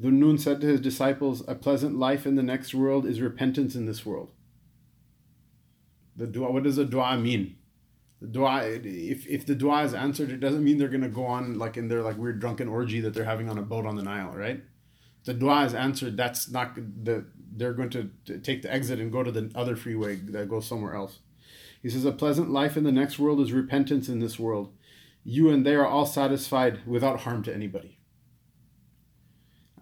Dhunnun 0.01 0.41
said 0.41 0.63
to 0.63 0.69
his 0.69 0.81
disciples, 0.81 1.47
A 1.47 1.55
pleasant 1.55 1.99
life 1.99 2.25
in 2.25 2.37
the 2.37 2.43
next 2.43 2.73
world 2.73 3.05
is 3.05 3.21
repentance 3.21 3.75
in 3.75 3.85
this 3.85 4.07
world. 4.07 4.31
The 6.17 6.27
dua, 6.27 6.51
what 6.51 6.63
does 6.63 6.79
a 6.79 6.87
dua 6.87 7.19
mean? 7.19 7.57
The 8.23 8.29
dua, 8.29 8.65
if, 8.65 9.27
if 9.27 9.45
the 9.45 9.55
dua 9.55 9.83
is 9.83 9.93
answered, 9.93 10.31
it 10.31 10.41
doesn't 10.41 10.65
mean 10.65 10.79
they're 10.79 10.89
going 10.89 11.03
to 11.03 11.11
go 11.11 11.27
on 11.27 11.59
like 11.59 11.77
in 11.77 11.89
their 11.89 12.01
like 12.01 12.17
weird 12.17 12.41
drunken 12.41 12.69
orgy 12.69 13.01
that 13.01 13.13
they're 13.13 13.25
having 13.25 13.51
on 13.51 13.59
a 13.59 13.63
boat 13.63 13.85
on 13.85 13.97
the 13.97 14.03
Nile, 14.03 14.33
right? 14.33 14.63
The 15.25 15.35
dua 15.35 15.67
is 15.67 15.75
answered. 15.75 16.17
That's 16.17 16.51
not 16.51 16.75
the 16.75 17.27
they're 17.57 17.73
going 17.73 17.91
to 17.91 18.11
take 18.43 18.63
the 18.63 18.73
exit 18.73 18.99
and 18.99 19.13
go 19.13 19.23
to 19.23 19.31
the 19.31 19.51
other 19.55 19.77
freeway 19.77 20.17
that 20.17 20.49
goes 20.49 20.67
somewhere 20.67 20.95
else. 20.95 21.19
He 21.83 21.91
says, 21.91 22.05
A 22.05 22.13
pleasant 22.13 22.51
life 22.51 22.77
in 22.77 22.85
the 22.85 22.93
next 22.93 23.19
world 23.19 23.41
is 23.41 23.53
repentance 23.53 24.09
in 24.09 24.21
this 24.21 24.39
world. 24.39 24.73
You 25.25 25.51
and 25.51 25.65
they 25.65 25.75
are 25.75 25.87
all 25.87 26.07
satisfied 26.07 26.81
without 26.87 27.21
harm 27.21 27.43
to 27.45 27.55
anybody. 27.55 27.99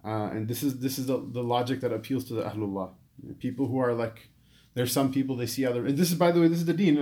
Uh, 0.05 0.31
and 0.33 0.49
this 0.49 0.63
is 0.63 0.81
this 0.81 0.99
is 0.99 1.07
the, 1.07 1.19
the 1.19 1.43
logic 1.43 1.81
that 1.81 1.93
appeals 1.93 2.25
to 2.25 2.35
the 2.35 2.43
Ahlullah. 2.43 2.91
People 3.39 3.67
who 3.67 3.79
are 3.79 3.93
like, 3.93 4.31
there's 4.75 4.93
some 4.93 5.13
people 5.13 5.37
they 5.37 5.47
see 5.47 5.67
other. 5.67 5.85
And 5.85 5.99
this 5.99 6.11
is, 6.11 6.17
by 6.17 6.31
the 6.31 6.41
way, 6.41 6.49
this 6.49 6.59
is 6.59 6.65
the 6.65 6.73
deen. 6.73 6.97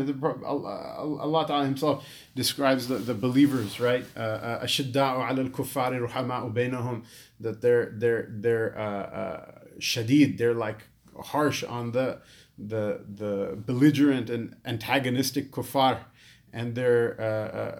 Allah 0.44 1.46
Ta'ala 1.46 1.64
Himself 1.64 2.06
describes 2.34 2.88
the, 2.88 2.96
the 2.96 3.14
believers, 3.14 3.78
right? 3.78 4.04
Uh, 4.16 4.20
uh, 4.20 4.64
Ashidda'u 4.64 5.28
al 5.28 5.36
kuffari 5.50 6.00
ruhama'u 6.04 6.52
bainahum, 6.52 7.04
that 7.40 7.60
they're, 7.60 7.92
they're, 7.94 8.26
they're, 8.30 8.78
uh, 8.78 8.82
uh, 8.82 9.57
shadid, 9.79 10.37
they're 10.37 10.53
like 10.53 10.87
harsh 11.21 11.63
on 11.63 11.91
the 11.91 12.19
the 12.57 13.01
the 13.07 13.57
belligerent 13.65 14.29
and 14.29 14.55
antagonistic 14.65 15.51
kuffar, 15.51 16.05
and 16.51 16.75
they're 16.75 17.19
uh, 17.19 17.57
uh, 17.57 17.79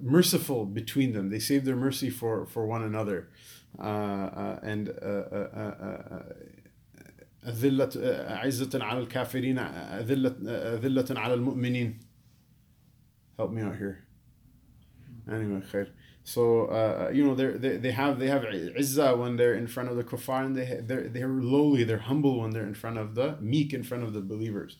merciful 0.00 0.64
between 0.64 1.12
them. 1.12 1.30
They 1.30 1.38
save 1.38 1.64
their 1.64 1.76
mercy 1.76 2.10
for 2.10 2.46
for 2.46 2.66
one 2.66 2.82
another, 2.82 3.28
uh, 3.78 3.82
uh 3.82 4.58
and. 4.62 4.88
أذلة 7.44 7.90
عزة 8.28 8.84
على 8.84 8.98
الكافرين 8.98 9.58
أذلة 9.58 10.34
أذلة 10.48 11.20
على 11.20 11.34
المؤمنين 11.34 12.00
help 13.36 13.50
me 13.50 13.62
out 13.62 13.76
here 13.76 13.98
anyway 15.28 15.60
خير 15.60 15.92
so 16.29 16.67
uh, 16.67 17.09
you 17.11 17.23
know 17.25 17.33
they 17.33 17.77
they 17.77 17.91
have 17.91 18.19
they 18.19 18.27
have 18.27 18.43
izzah 18.43 19.17
when 19.17 19.35
they're 19.35 19.55
in 19.55 19.67
front 19.67 19.89
of 19.89 19.95
the 19.95 20.03
kuffar, 20.03 20.45
and 20.45 20.55
they 20.55 20.79
they're 20.87 21.07
they're 21.09 21.27
lowly, 21.27 21.83
they're 21.83 22.05
humble 22.11 22.39
when 22.41 22.51
they're 22.51 22.69
in 22.73 22.75
front 22.75 22.97
of 22.99 23.15
the 23.15 23.35
meek, 23.41 23.73
in 23.73 23.83
front 23.83 24.03
of 24.03 24.13
the 24.13 24.21
believers. 24.21 24.77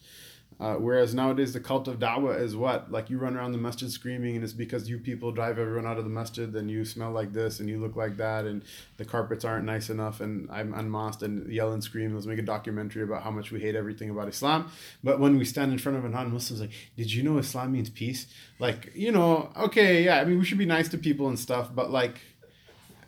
Uh, 0.59 0.75
whereas 0.75 1.13
nowadays 1.13 1.53
the 1.53 1.59
cult 1.59 1.87
of 1.87 1.99
da'wah 1.99 2.37
is 2.37 2.53
what? 2.53 2.91
Like 2.91 3.09
you 3.09 3.17
run 3.17 3.37
around 3.37 3.53
the 3.53 3.57
masjid 3.57 3.89
screaming 3.89 4.35
and 4.35 4.43
it's 4.43 4.51
because 4.51 4.89
you 4.89 4.99
people 4.99 5.31
drive 5.31 5.57
everyone 5.57 5.85
out 5.85 5.97
of 5.97 6.03
the 6.03 6.09
masjid 6.09 6.53
and 6.53 6.69
you 6.69 6.83
smell 6.83 7.11
like 7.11 7.31
this 7.31 7.61
and 7.61 7.69
you 7.69 7.79
look 7.79 7.95
like 7.95 8.17
that 8.17 8.43
and 8.43 8.63
the 8.97 9.05
carpets 9.05 9.45
aren't 9.45 9.63
nice 9.63 9.89
enough 9.89 10.19
and 10.19 10.49
I'm 10.51 10.73
unmasked 10.73 11.23
and 11.23 11.49
yell 11.49 11.71
and 11.71 11.81
scream. 11.81 12.13
Let's 12.13 12.25
make 12.25 12.39
a 12.39 12.43
documentary 12.43 13.03
about 13.03 13.23
how 13.23 13.31
much 13.31 13.51
we 13.51 13.61
hate 13.61 13.75
everything 13.75 14.09
about 14.09 14.27
Islam. 14.27 14.69
But 15.01 15.21
when 15.21 15.37
we 15.37 15.45
stand 15.45 15.71
in 15.71 15.77
front 15.77 15.97
of 15.97 16.03
a 16.03 16.09
non-Muslim, 16.09 16.59
like, 16.59 16.71
did 16.97 17.13
you 17.13 17.23
know 17.23 17.37
Islam 17.37 17.71
means 17.71 17.89
peace? 17.89 18.27
Like, 18.59 18.91
you 18.93 19.13
know, 19.13 19.53
okay, 19.55 20.03
yeah, 20.03 20.19
I 20.19 20.25
mean, 20.25 20.39
we 20.39 20.43
should 20.43 20.57
be 20.57 20.65
nice 20.65 20.89
to 20.89 20.97
people 20.97 21.29
and 21.29 21.39
stuff, 21.39 21.73
but 21.73 21.89
like, 21.89 22.19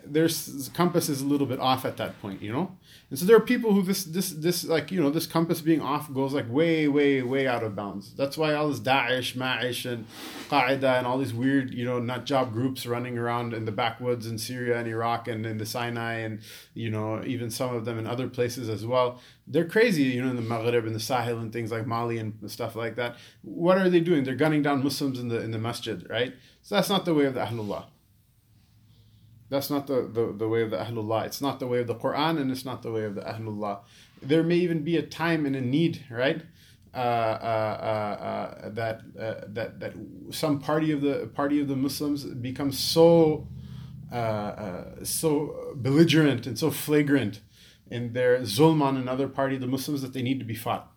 there's 0.06 0.70
compass 0.74 1.10
is 1.10 1.22
a 1.22 1.26
little 1.26 1.48
bit 1.48 1.60
off 1.60 1.86
at 1.86 1.98
that 1.98 2.20
point, 2.22 2.42
you 2.42 2.52
know. 2.52 2.78
And 3.10 3.20
so 3.20 3.26
there 3.26 3.36
are 3.36 3.42
people 3.42 3.74
who 3.74 3.82
this 3.82 4.04
this 4.06 4.32
this 4.32 4.64
like 4.64 4.92
you 4.92 5.02
know 5.02 5.10
this 5.10 5.28
compass 5.28 5.62
being 5.62 5.82
off 5.82 6.14
goes 6.14 6.34
like 6.34 6.50
way 6.50 6.88
way 6.88 7.22
way 7.22 7.48
out 7.48 7.64
of 7.64 7.76
bounds. 7.76 8.14
That's 8.14 8.38
why 8.38 8.54
all 8.54 8.70
this 8.70 8.80
Daesh, 8.80 9.36
Ma'ish, 9.36 9.92
and 9.92 10.06
Qaeda 10.50 10.98
and 10.98 11.06
all 11.06 11.18
these 11.18 11.34
weird 11.34 11.74
you 11.74 11.84
know 11.86 12.00
nut 12.00 12.26
job 12.26 12.54
groups 12.54 12.86
running 12.86 13.18
around 13.18 13.54
in 13.54 13.66
the 13.66 13.72
backwoods 13.72 14.28
in 14.28 14.38
Syria 14.38 14.80
and 14.80 14.88
Iraq 14.88 15.28
and 15.28 15.46
in 15.46 15.58
the 15.58 15.66
Sinai 15.66 16.20
and 16.20 16.40
you 16.74 16.90
know 16.90 17.24
even 17.26 17.50
some 17.50 17.76
of 17.76 17.86
them 17.86 18.00
in 18.00 18.08
other 18.08 18.28
places 18.28 18.70
as 18.70 18.86
well. 18.86 19.20
They're 19.48 19.66
crazy, 19.66 20.04
you 20.04 20.24
know, 20.24 20.30
in 20.30 20.38
the 20.38 20.42
Maghreb 20.42 20.86
and 20.86 20.96
the 20.96 21.00
Sahel 21.00 21.40
and 21.40 21.52
things 21.52 21.72
like 21.72 21.86
Mali 21.86 22.18
and 22.18 22.34
stuff 22.50 22.76
like 22.76 22.96
that. 22.96 23.18
What 23.42 23.78
are 23.78 23.90
they 23.90 24.00
doing? 24.00 24.24
They're 24.24 24.36
gunning 24.36 24.62
down 24.62 24.84
Muslims 24.84 25.20
in 25.20 25.28
the 25.28 25.42
in 25.42 25.52
the 25.52 25.60
masjid, 25.60 26.10
right? 26.10 26.34
So 26.62 26.76
that's 26.76 26.90
not 26.90 27.06
the 27.06 27.14
way 27.14 27.26
of 27.26 27.34
the 27.34 27.42
Ahlullah. 27.42 27.86
That's 29.52 29.70
not 29.70 29.86
the, 29.86 30.04
the, 30.04 30.32
the 30.32 30.48
way 30.48 30.62
of 30.62 30.72
the 30.72 30.78
Ahlullah. 30.78 31.26
It's 31.26 31.42
not 31.42 31.60
the 31.60 31.68
way 31.68 31.82
of 31.82 31.88
the 31.88 31.96
Quran 31.96 32.40
and 32.40 32.50
it's 32.50 32.64
not 32.64 32.84
the 32.84 32.92
way 32.92 33.04
of 33.04 33.16
the 33.16 33.22
Ahlullah. 33.22 33.80
There 34.22 34.44
may 34.44 34.56
even 34.56 34.82
be 34.86 34.96
a 34.96 35.02
time 35.02 35.46
and 35.46 35.58
a 35.58 35.62
need, 35.62 36.06
right? 36.10 36.42
Uh, 36.94 36.98
uh, 36.98 37.02
uh, 37.02 38.66
uh 38.66 38.70
that 38.70 39.02
uh, 39.20 39.46
that 39.48 39.80
that 39.82 39.94
some 40.30 40.60
party 40.60 40.92
of 40.94 41.02
the 41.02 41.30
party 41.34 41.60
of 41.62 41.68
the 41.68 41.76
Muslims 41.76 42.24
becomes 42.24 42.80
so 42.80 43.48
uh, 44.12 45.04
so 45.04 45.74
belligerent 45.76 46.48
and 46.48 46.58
so 46.58 46.70
flagrant 46.72 47.42
in 47.90 48.14
their 48.14 48.40
zulm 48.42 48.82
on 48.82 48.96
another 48.96 49.28
party 49.28 49.56
of 49.56 49.62
the 49.62 49.68
Muslims 49.68 50.02
that 50.02 50.14
they 50.14 50.22
need 50.22 50.40
to 50.40 50.46
be 50.46 50.56
fought. 50.56 50.92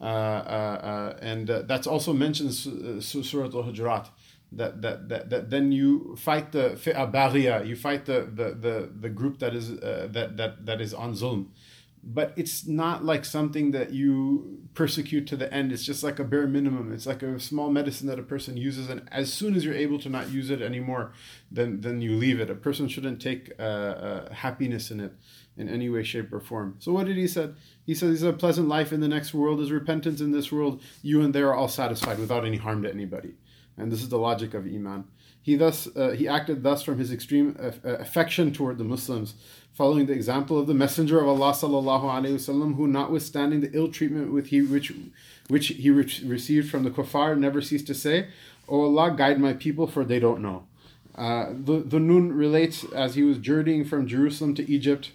and 0.00 1.48
that's 1.48 1.86
also 1.86 2.12
mentioned 2.12 2.50
in 2.50 3.00
Surah 3.00 3.44
Al-Hujurat 3.44 4.08
that 4.56 4.82
that 4.82 5.08
that, 5.08 5.30
that 5.30 5.50
then 5.50 5.72
you 5.72 6.16
fight 6.16 6.52
the 6.52 6.70
fi'a 6.76 7.66
you 7.66 7.76
fight 7.76 8.06
the, 8.06 8.28
the 8.32 8.54
the 8.54 8.90
the 9.00 9.08
group 9.08 9.38
that 9.38 9.54
is 9.54 9.70
uh, 9.70 10.08
that 10.10 10.36
that 10.36 10.66
that 10.66 10.80
is 10.80 10.94
on 10.94 11.14
zulm. 11.14 11.46
But 12.06 12.34
it's 12.36 12.66
not 12.66 13.02
like 13.02 13.24
something 13.24 13.70
that 13.70 13.92
you 13.92 14.58
persecute 14.74 15.26
to 15.28 15.36
the 15.36 15.50
end. 15.50 15.72
It's 15.72 15.86
just 15.86 16.02
like 16.02 16.18
a 16.18 16.24
bare 16.24 16.46
minimum. 16.46 16.92
It's 16.92 17.06
like 17.06 17.22
a 17.22 17.40
small 17.40 17.70
medicine 17.70 18.08
that 18.08 18.18
a 18.18 18.22
person 18.22 18.58
uses 18.58 18.90
and 18.90 19.08
as 19.10 19.32
soon 19.32 19.54
as 19.54 19.64
you're 19.64 19.74
able 19.74 19.98
to 20.00 20.10
not 20.10 20.30
use 20.30 20.50
it 20.50 20.60
anymore 20.60 21.12
then 21.50 21.80
then 21.80 22.02
you 22.02 22.14
leave 22.16 22.40
it. 22.40 22.50
A 22.50 22.54
person 22.54 22.88
shouldn't 22.88 23.22
take 23.22 23.52
uh, 23.58 23.62
uh, 23.62 24.34
happiness 24.34 24.90
in 24.90 25.00
it 25.00 25.12
in 25.56 25.68
any 25.68 25.88
way 25.88 26.02
shape 26.02 26.30
or 26.32 26.40
form. 26.40 26.76
So 26.78 26.92
what 26.92 27.06
did 27.06 27.16
he 27.16 27.28
said? 27.28 27.56
He 27.86 27.94
says 27.94 28.22
a 28.22 28.32
pleasant 28.32 28.68
life 28.68 28.92
in 28.92 29.00
the 29.00 29.08
next 29.08 29.32
world 29.32 29.60
is 29.60 29.70
repentance 29.70 30.20
in 30.20 30.32
this 30.32 30.52
world. 30.52 30.82
You 31.00 31.22
and 31.22 31.32
they 31.32 31.42
are 31.42 31.54
all 31.54 31.68
satisfied 31.68 32.18
without 32.18 32.44
any 32.44 32.58
harm 32.58 32.82
to 32.82 32.90
anybody 32.90 33.34
and 33.76 33.90
this 33.90 34.02
is 34.02 34.08
the 34.08 34.18
logic 34.18 34.54
of 34.54 34.66
iman. 34.66 35.04
He 35.42 35.56
thus 35.56 35.88
uh, 35.94 36.10
he 36.10 36.26
acted 36.26 36.62
thus 36.62 36.82
from 36.82 36.98
his 36.98 37.12
extreme 37.12 37.56
uh, 37.60 37.72
affection 37.84 38.52
toward 38.52 38.78
the 38.78 38.84
Muslims, 38.84 39.34
following 39.72 40.06
the 40.06 40.12
example 40.12 40.58
of 40.58 40.66
the 40.66 40.74
Messenger 40.74 41.20
of 41.20 41.28
Allah 41.28 41.52
sallallahu 41.52 42.04
alaihi 42.04 42.34
wasallam, 42.34 42.76
who, 42.76 42.86
notwithstanding 42.86 43.60
the 43.60 43.70
ill 43.72 43.88
treatment 43.88 44.32
with 44.32 44.46
he 44.46 44.62
which 44.62 44.92
which 45.48 45.68
he 45.68 45.90
re- 45.90 46.20
received 46.24 46.70
from 46.70 46.84
the 46.84 46.90
kuffar, 46.90 47.38
never 47.38 47.60
ceased 47.60 47.86
to 47.88 47.94
say, 47.94 48.28
"O 48.68 48.82
Allah, 48.82 49.14
guide 49.16 49.38
my 49.38 49.52
people, 49.52 49.86
for 49.86 50.04
they 50.04 50.18
don't 50.18 50.40
know." 50.40 50.64
Uh, 51.14 51.50
the 51.50 51.82
Dhunnun 51.82 52.36
relates 52.36 52.84
as 52.92 53.14
he 53.14 53.22
was 53.22 53.38
journeying 53.38 53.84
from 53.84 54.06
Jerusalem 54.06 54.54
to 54.56 54.68
Egypt 54.70 55.12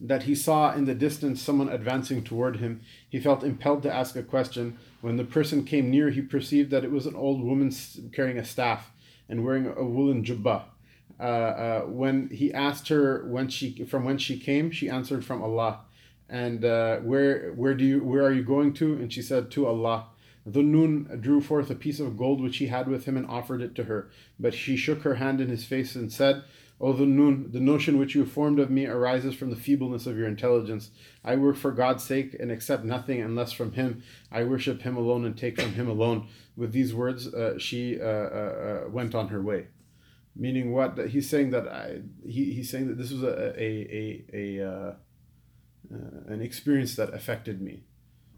that 0.00 0.22
he 0.22 0.34
saw 0.34 0.72
in 0.72 0.86
the 0.86 0.94
distance 0.94 1.42
someone 1.42 1.68
advancing 1.68 2.24
toward 2.24 2.56
him. 2.56 2.80
He 3.10 3.20
felt 3.20 3.42
impelled 3.42 3.82
to 3.82 3.92
ask 3.92 4.16
a 4.16 4.22
question. 4.22 4.78
When 5.00 5.16
the 5.16 5.24
person 5.24 5.64
came 5.64 5.90
near, 5.90 6.10
he 6.10 6.22
perceived 6.22 6.70
that 6.70 6.84
it 6.84 6.92
was 6.92 7.06
an 7.06 7.16
old 7.16 7.42
woman 7.42 7.72
carrying 8.12 8.38
a 8.38 8.44
staff 8.44 8.90
and 9.28 9.44
wearing 9.44 9.66
a 9.66 9.84
woolen 9.84 10.24
jubba. 10.24 10.62
Uh, 11.18 11.22
uh, 11.22 11.80
when 11.82 12.30
he 12.30 12.54
asked 12.54 12.88
her 12.88 13.26
when 13.26 13.48
she 13.48 13.84
from 13.84 14.04
when 14.04 14.16
she 14.16 14.38
came, 14.38 14.70
she 14.70 14.88
answered 14.88 15.24
from 15.24 15.42
Allah. 15.42 15.80
And 16.28 16.64
uh, 16.64 16.98
where 16.98 17.52
where 17.52 17.74
do 17.74 17.84
you 17.84 18.02
where 18.02 18.24
are 18.24 18.32
you 18.32 18.44
going 18.44 18.72
to? 18.74 18.94
And 18.94 19.12
she 19.12 19.20
said 19.20 19.50
to 19.50 19.66
Allah. 19.66 20.06
Dhunnun 20.48 21.20
drew 21.20 21.42
forth 21.42 21.68
a 21.70 21.74
piece 21.74 22.00
of 22.00 22.16
gold 22.16 22.40
which 22.40 22.56
he 22.56 22.68
had 22.68 22.88
with 22.88 23.04
him 23.04 23.16
and 23.16 23.26
offered 23.26 23.60
it 23.60 23.74
to 23.74 23.84
her. 23.84 24.08
But 24.38 24.54
she 24.54 24.76
shook 24.76 25.02
her 25.02 25.16
hand 25.16 25.40
in 25.40 25.48
his 25.48 25.64
face 25.64 25.94
and 25.94 26.10
said, 26.10 26.44
O 26.80 26.94
Dhunnun, 26.94 27.52
the 27.52 27.60
notion 27.60 27.98
which 27.98 28.14
you 28.14 28.24
formed 28.24 28.58
of 28.58 28.70
me 28.70 28.86
arises 28.86 29.34
from 29.34 29.50
the 29.50 29.56
feebleness 29.56 30.06
of 30.06 30.16
your 30.16 30.26
intelligence. 30.26 30.90
I 31.22 31.36
work 31.36 31.56
for 31.56 31.72
God's 31.72 32.02
sake 32.02 32.34
and 32.40 32.50
accept 32.50 32.84
nothing 32.84 33.20
unless 33.20 33.52
from 33.52 33.72
Him. 33.72 34.02
I 34.32 34.44
worship 34.44 34.80
Him 34.80 34.96
alone 34.96 35.26
and 35.26 35.36
take 35.36 35.60
from 35.60 35.74
Him 35.74 35.88
alone. 35.88 36.28
With 36.56 36.72
these 36.72 36.94
words, 36.94 37.32
uh, 37.34 37.58
she 37.58 38.00
uh, 38.00 38.04
uh, 38.04 38.84
uh 38.86 38.88
went 38.88 39.14
on 39.14 39.28
her 39.28 39.42
way. 39.42 39.66
Meaning 40.34 40.72
what? 40.72 40.98
He's 41.08 41.28
saying 41.28 41.50
that 41.50 41.68
I, 41.68 42.00
he, 42.24 42.54
he's 42.54 42.70
saying 42.70 42.88
that 42.88 42.96
this 42.96 43.10
was 43.10 43.24
a, 43.24 43.52
a, 43.60 44.24
a, 44.32 44.58
a 44.58 44.68
uh, 44.68 44.94
uh, 45.92 46.32
an 46.32 46.40
experience 46.40 46.96
that 46.96 47.12
affected 47.12 47.60
me 47.60 47.82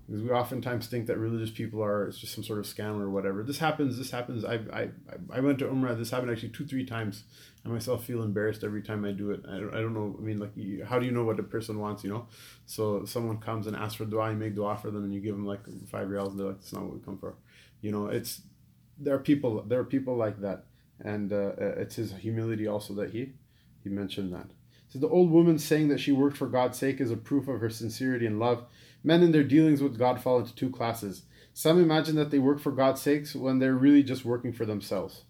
because 0.07 0.23
we 0.23 0.31
oftentimes 0.31 0.89
think 0.89 1.07
that 1.07 1.19
religious 1.19 1.51
people 1.51 1.83
are 1.83 2.09
it's 2.09 2.19
just 2.19 2.35
some 2.35 2.45
sort 2.45 2.59
of 2.59 2.67
scam 2.67 3.01
or 3.01 3.09
whatever. 3.09 3.43
This 3.43 3.59
happens. 3.59 3.97
This 3.97 4.11
happens. 4.11 4.45
I 4.45 4.55
I 4.73 4.89
I 5.33 5.41
went 5.41 5.59
to 5.61 5.67
Umrah. 5.67 5.97
This 5.97 6.11
happened 6.11 6.31
actually 6.31 6.51
two 6.51 6.67
three 6.67 6.85
times. 6.85 7.25
I 7.65 7.69
myself 7.69 8.05
feel 8.05 8.23
embarrassed 8.23 8.65
every 8.65 8.83
time 8.83 9.05
I 9.05 9.13
do 9.13 9.31
it. 9.31 9.43
I 9.49 9.59
don't 9.59 9.75
I 9.75 9.81
don't 9.81 9.95
know. 9.95 10.17
I 10.19 10.23
mean, 10.23 10.39
like, 10.39 10.51
you, 10.57 10.85
how 10.85 10.99
do 10.99 11.07
you 11.07 11.13
know 11.13 11.25
what 11.25 11.39
a 11.39 11.45
person 11.45 11.79
wants? 11.79 12.03
You 12.03 12.11
know, 12.11 12.27
so 12.67 13.05
someone 13.05 13.39
comes 13.39 13.67
and 13.67 13.77
asks 13.77 13.95
for 13.95 14.05
dua, 14.05 14.31
you 14.31 14.37
make 14.37 14.57
dua 14.57 14.77
for 14.77 14.91
them, 14.91 15.05
and 15.05 15.15
you 15.15 15.21
give 15.21 15.35
them 15.37 15.47
like 15.47 15.61
five 15.89 16.09
reals. 16.09 16.37
They're 16.37 16.47
like, 16.47 16.57
that's 16.57 16.73
not 16.73 16.83
what 16.83 16.95
we 16.95 17.01
come 17.01 17.19
for. 17.19 17.35
You 17.81 17.93
know, 17.93 18.07
it's 18.07 18.43
there 18.99 19.15
are 19.15 19.21
people 19.21 19.63
there 19.63 19.79
are 19.79 19.85
people 19.85 20.17
like 20.17 20.41
that, 20.41 20.65
and 21.01 21.33
uh, 21.33 21.53
it's 21.59 21.97
his 21.97 22.13
humility 22.13 22.67
also 22.67 22.95
that 22.95 23.11
he 23.11 23.33
he 23.83 23.89
mentioned 23.89 24.33
that. 24.33 24.47
So 24.89 24.99
the 24.99 25.09
old 25.09 25.31
woman 25.31 25.59
saying 25.59 25.89
that 25.89 26.01
she 26.01 26.13
worked 26.13 26.37
for 26.37 26.47
God's 26.47 26.77
sake 26.77 27.01
is 27.01 27.11
a 27.11 27.17
proof 27.17 27.49
of 27.49 27.61
her 27.61 27.71
sincerity 27.71 28.27
and 28.27 28.39
love 28.39 28.67
Men 29.05 29.23
in 29.23 29.33
their 29.33 29.45
dealings 29.45 29.83
with 29.83 29.99
God 29.99 30.21
fall 30.21 30.39
into 30.39 30.55
two 30.55 30.71
classes. 30.71 31.23
Some 31.55 31.81
imagine 31.81 32.17
that 32.17 32.31
they 32.31 32.39
work 32.39 32.61
for 32.61 32.73
God's 32.73 33.01
sakes 33.01 33.35
when 33.35 33.59
they're 33.59 33.75
really 33.75 34.03
just 34.03 34.25
working 34.25 34.53
for 34.53 34.65
themselves. 34.65 35.23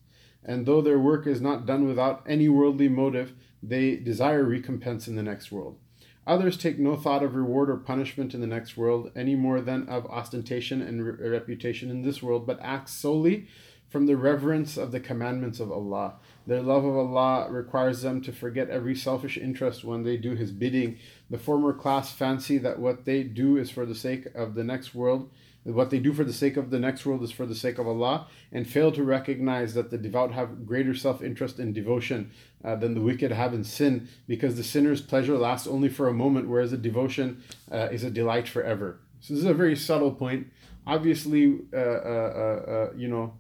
And 0.45 0.67
though 0.67 0.81
their 0.81 0.99
work 0.99 1.27
is 1.27 1.41
not 1.41 1.67
done 1.67 1.87
without 1.87 2.25
any 2.27 2.49
worldly 2.49 2.89
motive, 2.89 3.33
they 3.63 3.97
desire 3.97 4.45
recompense 4.45 5.09
in 5.09 5.17
the 5.17 5.23
next 5.23 5.53
world. 5.53 5.79
Others 6.27 6.57
take 6.57 6.79
no 6.79 6.97
thought 6.97 7.23
of 7.25 7.35
reward 7.35 7.69
or 7.69 7.77
punishment 7.77 8.35
in 8.35 8.41
the 8.41 8.47
next 8.47 8.77
world 8.77 9.11
any 9.17 9.35
more 9.35 9.61
than 9.61 9.89
of 9.89 10.07
ostentation 10.07 10.81
and 10.81 11.05
re- 11.05 11.29
reputation 11.29 11.91
in 11.91 12.03
this 12.03 12.23
world, 12.23 12.47
but 12.47 12.61
act 12.63 12.89
solely 12.89 13.49
from 13.89 14.07
the 14.07 14.17
reverence 14.17 14.77
of 14.77 14.93
the 14.93 15.01
commandments 15.01 15.59
of 15.59 15.73
Allah. 15.73 16.15
Their 16.47 16.63
love 16.63 16.85
of 16.85 16.97
Allah 16.97 17.51
requires 17.51 18.03
them 18.03 18.21
to 18.23 18.33
forget 18.33 18.69
every 18.69 18.97
selfish 18.97 19.39
interest 19.39 19.85
when 19.85 20.03
they 20.03 20.17
do 20.17 20.35
His 20.35 20.51
bidding. 20.51 20.99
The 21.31 21.39
former 21.39 21.73
class 21.73 22.13
fancy 22.13 22.59
that 22.59 22.79
what 22.79 23.05
they 23.05 23.23
do 23.23 23.57
is 23.57 23.71
for 23.71 23.87
the 23.87 23.95
sake 23.95 24.27
of 24.35 24.55
the 24.55 24.65
next 24.65 24.95
world, 24.95 25.31
what 25.65 25.91
they 25.91 26.01
do 26.01 26.13
for 26.13 26.25
the 26.25 26.33
sake 26.33 26.57
of 26.57 26.71
the 26.71 26.79
next 26.81 27.07
world 27.07 27.23
is 27.23 27.31
for 27.31 27.47
the 27.47 27.55
sake 27.55 27.79
of 27.79 27.87
Allah, 27.87 28.27
and 28.51 28.67
fail 28.67 28.91
to 28.93 29.05
recognize 29.05 29.75
that 29.75 29.91
the 29.91 29.99
devout 29.99 30.33
have 30.33 30.67
greater 30.67 30.95
self 30.95 31.23
interest 31.23 31.61
in 31.61 31.73
devotion 31.73 32.33
uh, 32.65 32.75
than 32.75 32.95
the 32.95 33.01
wicked 33.01 33.31
have 33.31 33.55
in 33.55 33.63
sin, 33.63 34.09
because 34.27 34.57
the 34.57 34.65
sinner's 34.65 35.01
pleasure 35.01 35.39
lasts 35.39 35.69
only 35.69 35.89
for 35.89 36.09
a 36.09 36.13
moment, 36.13 36.49
whereas 36.49 36.73
the 36.73 36.77
devotion 36.77 37.43
uh, 37.71 37.89
is 37.93 38.03
a 38.03 38.11
delight 38.11 38.49
forever. 38.49 38.99
So, 39.21 39.35
this 39.35 39.45
is 39.45 39.49
a 39.49 39.55
very 39.55 39.77
subtle 39.77 40.13
point. 40.13 40.49
Obviously, 40.85 41.61
uh, 41.73 41.77
uh, 41.77 41.81
uh, 41.81 42.71
uh 42.71 42.91
you 42.97 43.07
know, 43.07 43.35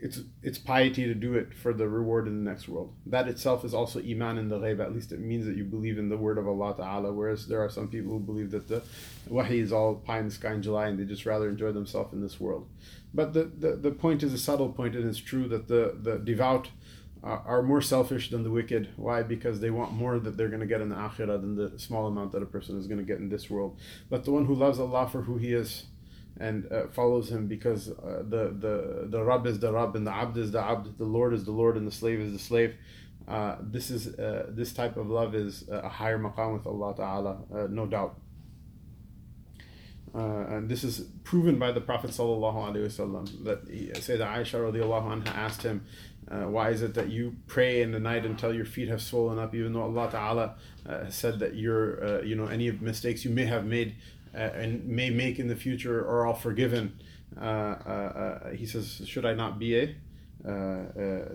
it's 0.00 0.20
it's 0.42 0.58
piety 0.58 1.04
to 1.06 1.14
do 1.14 1.34
it 1.34 1.54
for 1.54 1.72
the 1.72 1.88
reward 1.88 2.26
in 2.26 2.44
the 2.44 2.50
next 2.50 2.68
world. 2.68 2.94
That 3.06 3.28
itself 3.28 3.64
is 3.64 3.74
also 3.74 4.00
iman 4.00 4.38
in 4.38 4.48
the 4.48 4.58
ghaib. 4.58 4.80
At 4.80 4.94
least 4.94 5.12
it 5.12 5.20
means 5.20 5.46
that 5.46 5.56
you 5.56 5.64
believe 5.64 5.98
in 5.98 6.08
the 6.08 6.16
word 6.16 6.38
of 6.38 6.48
Allah 6.48 6.76
Ta'ala. 6.76 7.12
Whereas 7.12 7.46
there 7.46 7.60
are 7.60 7.70
some 7.70 7.88
people 7.88 8.12
who 8.12 8.20
believe 8.20 8.50
that 8.50 8.68
the 8.68 8.82
wahi 9.28 9.60
is 9.60 9.72
all 9.72 9.96
pie 9.96 10.18
in 10.18 10.26
the 10.26 10.30
sky 10.30 10.52
in 10.52 10.62
July 10.62 10.88
and 10.88 10.98
they 10.98 11.04
just 11.04 11.26
rather 11.26 11.48
enjoy 11.48 11.72
themselves 11.72 12.12
in 12.12 12.20
this 12.20 12.40
world. 12.40 12.68
But 13.12 13.32
the, 13.32 13.44
the, 13.44 13.76
the 13.76 13.90
point 13.90 14.22
is 14.22 14.32
a 14.34 14.38
subtle 14.38 14.68
point, 14.68 14.94
and 14.94 15.08
it's 15.08 15.18
true 15.18 15.48
that 15.48 15.68
the, 15.68 15.96
the 16.00 16.18
devout 16.18 16.68
are 17.22 17.62
more 17.62 17.82
selfish 17.82 18.30
than 18.30 18.44
the 18.44 18.50
wicked. 18.50 18.90
Why? 18.96 19.22
Because 19.22 19.60
they 19.60 19.70
want 19.70 19.92
more 19.92 20.18
that 20.18 20.36
they're 20.36 20.48
going 20.48 20.60
to 20.60 20.66
get 20.66 20.80
in 20.80 20.88
the 20.88 20.94
akhirah 20.94 21.40
than 21.40 21.56
the 21.56 21.78
small 21.78 22.06
amount 22.06 22.32
that 22.32 22.42
a 22.42 22.46
person 22.46 22.78
is 22.78 22.86
going 22.86 22.98
to 22.98 23.04
get 23.04 23.18
in 23.18 23.28
this 23.28 23.50
world. 23.50 23.78
But 24.08 24.24
the 24.24 24.30
one 24.30 24.46
who 24.46 24.54
loves 24.54 24.78
Allah 24.78 25.08
for 25.08 25.22
who 25.22 25.36
He 25.36 25.52
is, 25.52 25.86
and 26.40 26.70
uh, 26.72 26.86
follows 26.88 27.30
him 27.30 27.46
because 27.46 27.90
uh, 27.90 28.22
the 28.28 28.54
the 28.58 29.06
the 29.08 29.22
Rab 29.22 29.46
is 29.46 29.58
the 29.58 29.72
Rab 29.72 29.96
and 29.96 30.06
the 30.06 30.14
Abd 30.14 30.36
is 30.38 30.52
the 30.52 30.62
Abd, 30.62 30.98
the 30.98 31.04
Lord 31.04 31.34
is 31.34 31.44
the 31.44 31.52
Lord 31.52 31.76
and 31.76 31.86
the 31.86 31.92
slave 31.92 32.20
is 32.20 32.32
the 32.32 32.38
slave. 32.38 32.76
Uh, 33.26 33.56
this 33.60 33.90
is 33.90 34.18
uh, 34.18 34.46
this 34.48 34.72
type 34.72 34.96
of 34.96 35.08
love 35.08 35.34
is 35.34 35.68
a 35.68 35.88
higher 35.88 36.18
maqam 36.18 36.54
with 36.54 36.66
Allah 36.66 36.94
Taala, 36.94 37.54
uh, 37.54 37.66
no 37.68 37.86
doubt. 37.86 38.18
Uh, 40.14 40.46
and 40.48 40.68
this 40.68 40.84
is 40.84 41.00
proven 41.24 41.58
by 41.58 41.70
the 41.70 41.80
Prophet 41.80 42.10
sallallahu 42.10 42.54
alaihi 42.54 42.86
wasallam 42.86 43.44
that 43.44 43.60
he, 43.70 43.88
Sayyidah 43.88 44.38
Aisha 44.38 44.58
radiallahu 44.58 45.22
anha 45.22 45.36
asked 45.36 45.62
him, 45.62 45.84
uh, 46.30 46.44
why 46.44 46.70
is 46.70 46.82
it 46.82 46.94
that 46.94 47.08
you 47.08 47.36
pray 47.46 47.82
in 47.82 47.92
the 47.92 48.00
night 48.00 48.26
until 48.26 48.54
your 48.54 48.64
feet 48.64 48.88
have 48.88 49.00
swollen 49.00 49.38
up, 49.38 49.54
even 49.54 49.72
though 49.72 49.82
Allah 49.82 50.10
Ta'ala 50.10 50.54
uh, 50.88 51.08
said 51.08 51.38
that 51.38 51.54
your, 51.56 52.04
uh, 52.04 52.22
you 52.22 52.36
know, 52.36 52.46
any 52.46 52.70
mistakes 52.70 53.24
you 53.24 53.30
may 53.30 53.44
have 53.46 53.64
made 53.64 53.94
uh, 53.94 53.94
and 54.33 54.85
may 54.85 55.09
make 55.09 55.39
in 55.39 55.47
the 55.47 55.55
future 55.55 55.99
are 55.99 56.25
all 56.25 56.33
forgiven. 56.33 56.93
Uh, 57.39 58.49
he 58.51 58.65
says, 58.65 59.01
should 59.05 59.25
I 59.25 59.33
not 59.33 59.59
be 59.59 59.77
a 59.79 59.95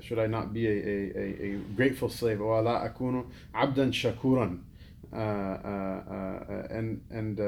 should 0.01 0.19
I 0.19 0.27
not 0.27 0.53
be 0.53 0.67
a, 0.67 0.71
a, 0.71 1.13
a, 1.17 1.55
a 1.55 1.57
grateful 1.77 2.09
slave? 2.09 2.39
وَلَا 2.39 2.93
أَكُونُ 2.93 3.27
عَبْدًا 3.55 3.91
شَكُورًا 3.93 4.59
and 6.71 7.01
and 7.11 7.41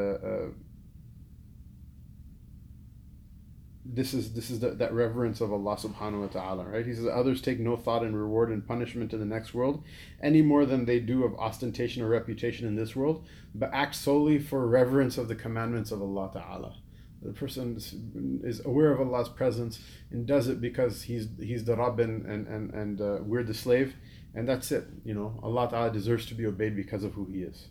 this 3.85 4.13
is 4.13 4.33
this 4.33 4.49
is 4.49 4.59
the, 4.59 4.71
that 4.71 4.93
reverence 4.93 5.41
of 5.41 5.53
Allah 5.53 5.75
subhanahu 5.77 6.21
wa 6.21 6.27
ta'ala, 6.27 6.65
right? 6.65 6.85
He 6.85 6.93
says 6.93 7.05
others 7.05 7.41
take 7.41 7.59
no 7.59 7.77
thought 7.77 8.03
in 8.03 8.15
reward 8.15 8.49
and 8.49 8.67
punishment 8.67 9.13
in 9.13 9.19
the 9.19 9.25
next 9.25 9.53
world 9.53 9.83
any 10.21 10.41
more 10.41 10.65
than 10.65 10.85
they 10.85 10.99
do 10.99 11.23
of 11.23 11.35
ostentation 11.35 12.01
or 12.01 12.07
reputation 12.07 12.67
in 12.67 12.75
this 12.75 12.95
world, 12.95 13.25
but 13.53 13.69
act 13.73 13.95
solely 13.95 14.39
for 14.39 14.67
reverence 14.67 15.17
of 15.17 15.27
the 15.27 15.35
commandments 15.35 15.91
of 15.91 16.01
Allah 16.01 16.31
ta'ala. 16.33 16.75
The 17.21 17.33
person 17.33 17.77
is 18.43 18.65
aware 18.65 18.91
of 18.91 19.01
Allah's 19.01 19.29
presence 19.29 19.79
and 20.11 20.25
does 20.25 20.47
it 20.47 20.59
because 20.59 21.03
he's 21.03 21.27
he's 21.39 21.65
the 21.65 21.75
Rabb 21.75 21.99
and 21.99 22.25
and, 22.25 22.73
and, 22.73 23.01
uh, 23.01 23.19
we're 23.21 23.43
the 23.43 23.53
slave, 23.53 23.95
and 24.33 24.47
that's 24.47 24.71
it. 24.71 24.87
You 25.03 25.13
know, 25.13 25.39
Allah 25.43 25.69
ta'ala 25.69 25.91
deserves 25.91 26.25
to 26.27 26.33
be 26.35 26.45
obeyed 26.45 26.75
because 26.75 27.03
of 27.03 27.13
who 27.13 27.25
he 27.25 27.41
is. 27.41 27.67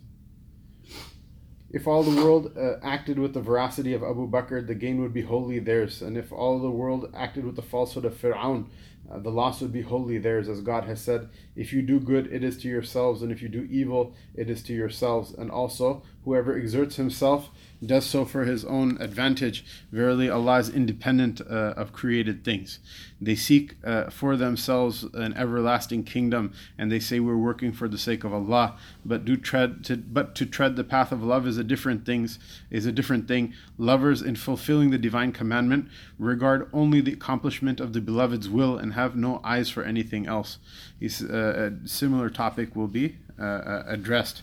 If 1.71 1.87
all 1.87 2.03
the 2.03 2.23
world 2.23 2.55
uh, 2.57 2.75
acted 2.83 3.19
with 3.19 3.33
the 3.33 3.41
veracity 3.41 3.93
of 3.93 4.03
Abu 4.03 4.29
Bakr, 4.29 4.65
the 4.65 4.75
gain 4.75 5.01
would 5.01 5.13
be 5.13 5.23
wholly 5.23 5.59
theirs. 5.59 6.01
And 6.01 6.17
if 6.17 6.31
all 6.31 6.59
the 6.59 6.69
world 6.69 7.11
acted 7.15 7.43
with 7.43 7.55
the 7.55 7.61
falsehood 7.61 8.05
of 8.05 8.13
Fir'aun, 8.13 8.67
uh, 9.11 9.19
the 9.19 9.29
loss 9.29 9.61
would 9.61 9.73
be 9.73 9.81
wholly 9.81 10.17
theirs. 10.17 10.47
As 10.47 10.61
God 10.61 10.85
has 10.85 11.01
said, 11.01 11.29
If 11.55 11.73
you 11.73 11.81
do 11.81 11.99
good, 11.99 12.27
it 12.31 12.43
is 12.43 12.57
to 12.59 12.67
yourselves, 12.67 13.21
and 13.21 13.31
if 13.31 13.41
you 13.41 13.49
do 13.49 13.67
evil, 13.69 14.15
it 14.33 14.49
is 14.49 14.63
to 14.63 14.73
yourselves. 14.73 15.31
And 15.31 15.51
also, 15.51 16.03
whoever 16.23 16.57
exerts 16.57 16.95
himself 16.95 17.49
does 17.83 18.05
so 18.05 18.25
for 18.25 18.45
his 18.45 18.63
own 18.65 18.97
advantage. 19.01 19.65
Verily, 19.91 20.29
Allah 20.29 20.59
is 20.59 20.69
independent 20.69 21.41
uh, 21.41 21.73
of 21.75 21.93
created 21.93 22.43
things. 22.43 22.79
They 23.21 23.35
seek 23.35 23.75
uh, 23.83 24.09
for 24.09 24.35
themselves 24.35 25.03
an 25.13 25.33
everlasting 25.33 26.03
kingdom, 26.03 26.53
and 26.77 26.91
they 26.91 26.99
say 26.99 27.19
we're 27.19 27.37
working 27.37 27.71
for 27.71 27.87
the 27.87 27.97
sake 27.97 28.23
of 28.23 28.33
Allah. 28.33 28.75
But 29.03 29.25
do 29.25 29.37
tread 29.37 29.83
to, 29.85 29.97
but 29.97 30.35
to 30.35 30.45
tread 30.45 30.75
the 30.75 30.83
path 30.83 31.11
of 31.11 31.23
love 31.23 31.47
is 31.47 31.57
a 31.57 31.63
different 31.63 32.05
things 32.05 32.39
is 32.69 32.85
a 32.85 32.91
different 32.91 33.27
thing. 33.27 33.53
Lovers, 33.77 34.21
in 34.21 34.35
fulfilling 34.35 34.91
the 34.91 34.97
divine 34.97 35.31
commandment, 35.31 35.87
regard 36.19 36.69
only 36.73 37.01
the 37.01 37.13
accomplishment 37.13 37.79
of 37.79 37.93
the 37.93 38.01
beloved's 38.01 38.49
will 38.49 38.77
and 38.77 38.93
have 38.93 39.15
no 39.15 39.41
eyes 39.43 39.69
for 39.69 39.83
anything 39.83 40.27
else. 40.27 40.57
Uh, 41.01 41.35
a 41.35 41.71
similar 41.85 42.29
topic 42.29 42.75
will 42.75 42.87
be 42.87 43.15
uh, 43.39 43.43
uh, 43.43 43.83
addressed 43.87 44.41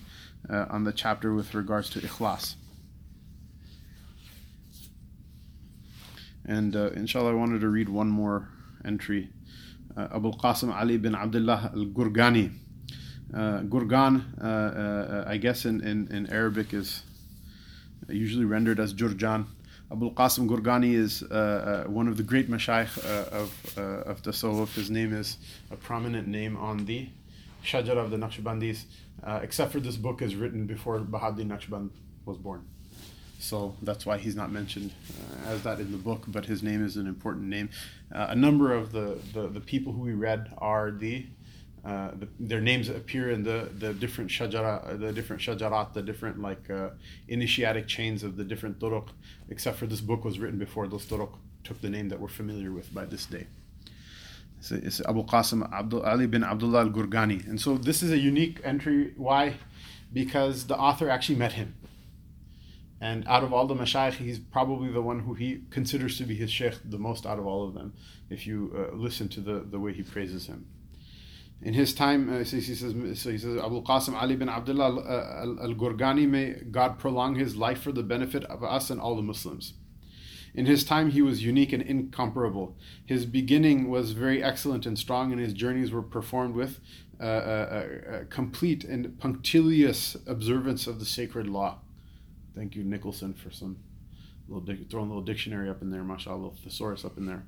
uh, 0.51 0.67
on 0.69 0.85
the 0.85 0.93
chapter 0.93 1.35
with 1.35 1.55
regards 1.55 1.89
to 1.91 2.01
ikhlas. 2.01 2.57
And 6.47 6.75
uh, 6.75 6.91
inshallah, 6.91 7.31
I 7.31 7.35
wanted 7.35 7.61
to 7.61 7.69
read 7.69 7.89
one 7.89 8.09
more 8.09 8.49
entry. 8.85 9.31
Uh, 9.97 10.09
Abu 10.15 10.33
Qasim 10.33 10.75
Ali 10.75 10.97
bin 10.97 11.15
Abdullah 11.15 11.71
al 11.75 11.87
Gurgani. 11.87 12.53
Uh, 13.33 13.61
Gurgan, 13.63 14.35
uh, 14.43 14.45
uh, 14.45 15.25
I 15.27 15.39
guess 15.39 15.65
in, 15.65 15.81
in, 15.81 16.09
in 16.09 16.31
Arabic, 16.31 16.75
is 16.75 17.03
usually 18.09 18.45
rendered 18.45 18.79
as 18.79 18.93
Jurjan. 18.93 19.47
Abu 19.91 20.13
Qasim 20.13 20.49
Gurgani 20.49 20.95
is 20.95 21.23
uh, 21.23 21.85
one 21.87 22.09
of 22.09 22.17
the 22.17 22.23
great 22.23 22.51
mashayikh 22.51 22.99
uh, 22.99 23.37
of, 23.37 23.79
uh, 23.79 24.11
of 24.11 24.23
Tasawwuf. 24.23 24.75
His 24.75 24.91
name 24.91 25.15
is 25.15 25.39
a 25.71 25.77
prominent 25.77 26.29
name 26.29 26.57
on 26.57 26.85
the 26.85 27.09
Shajara 27.65 27.99
of 27.99 28.11
the 28.11 28.17
Naqshbandis, 28.17 28.85
except 29.43 29.73
for 29.73 29.81
this 29.81 29.97
book 29.97 30.21
is 30.21 30.35
written 30.35 30.67
before 30.67 30.99
Bahauddin 31.01 31.47
Naqshband 31.47 31.91
was 32.25 32.37
born. 32.37 32.67
So 33.43 33.75
that's 33.83 34.07
why 34.07 34.19
he's 34.19 34.37
not 34.37 34.53
mentioned 34.53 34.93
uh, 35.19 35.51
as 35.51 35.65
that 35.65 35.81
in 35.81 35.91
the 35.91 35.99
book, 35.99 36.23
but 36.29 36.47
his 36.47 36.63
name 36.63 36.85
is 36.85 36.97
an 36.97 37.09
important 37.09 37.47
name. 37.47 37.71
Uh, 38.15 38.27
a 38.31 38.37
number 38.37 38.73
of 38.73 38.93
the, 38.93 39.19
the, 39.35 39.49
the, 39.49 39.61
people 39.61 39.93
who 39.93 40.03
we 40.03 40.13
read 40.13 40.53
are 40.59 40.93
the, 40.93 41.27
uh, 41.85 42.13
the, 42.17 42.29
their 42.39 42.61
names 42.61 42.89
appear 42.89 43.33
in 43.33 43.43
the, 43.43 43.69
the 43.81 43.95
different 43.95 44.31
shajara, 44.31 44.97
the 44.97 45.13
different 45.13 45.43
shajarat, 45.43 45.93
the 45.93 46.03
different 46.03 46.41
like 46.41 46.71
uh, 46.71 46.91
initiatic 47.27 47.89
chains 47.89 48.23
of 48.23 48.37
the 48.37 48.45
different 48.45 48.79
turuq, 48.79 49.09
except 49.49 49.77
for 49.77 49.89
this 49.89 50.01
book 50.01 50.25
was 50.25 50.39
written 50.39 50.59
before 50.59 50.87
those 50.87 51.05
turuq 51.05 51.33
took 51.65 51.81
the 51.81 51.91
name 51.91 52.11
that 52.11 52.21
we're 52.21 52.29
familiar 52.29 52.71
with 52.71 52.95
by 52.95 53.05
this 53.05 53.27
day. 53.27 53.49
It's 54.71 55.01
Abu 55.01 55.27
Qasim 55.27 55.69
Abdul 55.73 56.03
Ali 56.03 56.29
bin 56.29 56.45
Abdullah 56.45 56.83
al 56.83 56.91
Gurgani. 56.91 57.45
And 57.49 57.61
so 57.61 57.77
this 57.77 58.05
is 58.05 58.13
a 58.13 58.19
unique 58.19 58.61
entry. 58.63 59.13
Why? 59.17 59.55
Because 60.13 60.69
the 60.69 60.77
author 60.77 61.11
actually 61.11 61.39
met 61.39 61.55
him 61.55 61.75
and 63.03 63.27
out 63.27 63.43
of 63.43 63.53
all 63.53 63.67
the 63.67 63.75
mashayikh, 63.75 64.13
he's 64.13 64.39
probably 64.39 64.89
the 64.89 65.03
one 65.03 65.19
who 65.19 65.35
he 65.35 65.63
considers 65.71 66.17
to 66.19 66.25
be 66.25 66.37
his 66.37 66.53
sheikh 66.53 66.75
the 66.85 66.99
most 66.99 67.27
out 67.27 67.37
of 67.37 67.47
all 67.47 67.67
of 67.67 67.75
them, 67.75 67.95
if 68.31 68.47
you 68.47 68.73
uh, 68.77 68.95
listen 68.95 69.29
to 69.31 69.41
the, 69.41 69.67
the 69.69 69.81
way 69.81 69.93
he 69.93 70.05
praises 70.05 70.47
him. 70.47 70.67
In 71.61 71.75
his 71.75 71.95
time, 71.95 72.33
uh, 72.33 72.39
he 72.45 72.61
says, 72.61 72.79
so 73.21 73.31
he 73.31 73.39
says, 73.39 73.57
Abu 73.59 73.83
Qasim 73.83 74.15
Ali 74.15 74.37
bin 74.37 74.49
Abdullah 74.49 75.01
uh, 75.01 75.65
al 75.65 75.75
Gurgani, 75.75 76.29
may 76.29 76.53
God 76.71 77.01
prolong 77.01 77.35
his 77.35 77.57
life 77.57 77.81
for 77.83 77.91
the 77.91 78.05
benefit 78.05 78.45
of 78.45 78.63
us 78.63 78.89
and 78.89 79.01
all 79.01 79.17
the 79.17 79.23
Muslims. 79.23 79.75
In 80.55 80.67
his 80.67 80.85
time, 80.85 81.11
he 81.11 81.23
was 81.23 81.43
unique 81.43 81.73
and 81.73 81.83
incomparable. 81.83 82.77
His 83.05 83.27
beginning 83.27 83.91
was 83.91 84.13
very 84.13 84.45
excellent 84.45 84.87
and 84.87 84.97
strong, 84.97 85.33
and 85.33 85.41
his 85.41 85.55
journeys 85.55 85.91
were 85.91 86.03
performed 86.03 86.55
with 86.55 86.79
uh, 87.21 87.25
uh, 87.25 87.27
uh, 87.29 88.25
complete 88.31 88.85
and 88.85 89.19
punctilious 89.19 90.17
observance 90.25 90.87
of 90.87 91.01
the 91.01 91.05
sacred 91.05 91.49
law. 91.49 91.81
Thank 92.55 92.77
you, 92.77 92.85
Nicholson, 92.85 93.35
for 93.35 93.51
some 93.51 93.79
little 94.49 94.87
throwing 94.91 95.07
a 95.07 95.09
little 95.09 95.23
dictionary 95.23 95.71
up 95.71 95.83
in 95.83 95.91
there, 95.91 96.05
mashallah, 96.05 96.51
thesaurus 96.63 97.05
up 97.05 97.17
in 97.17 97.27
there. 97.27 97.45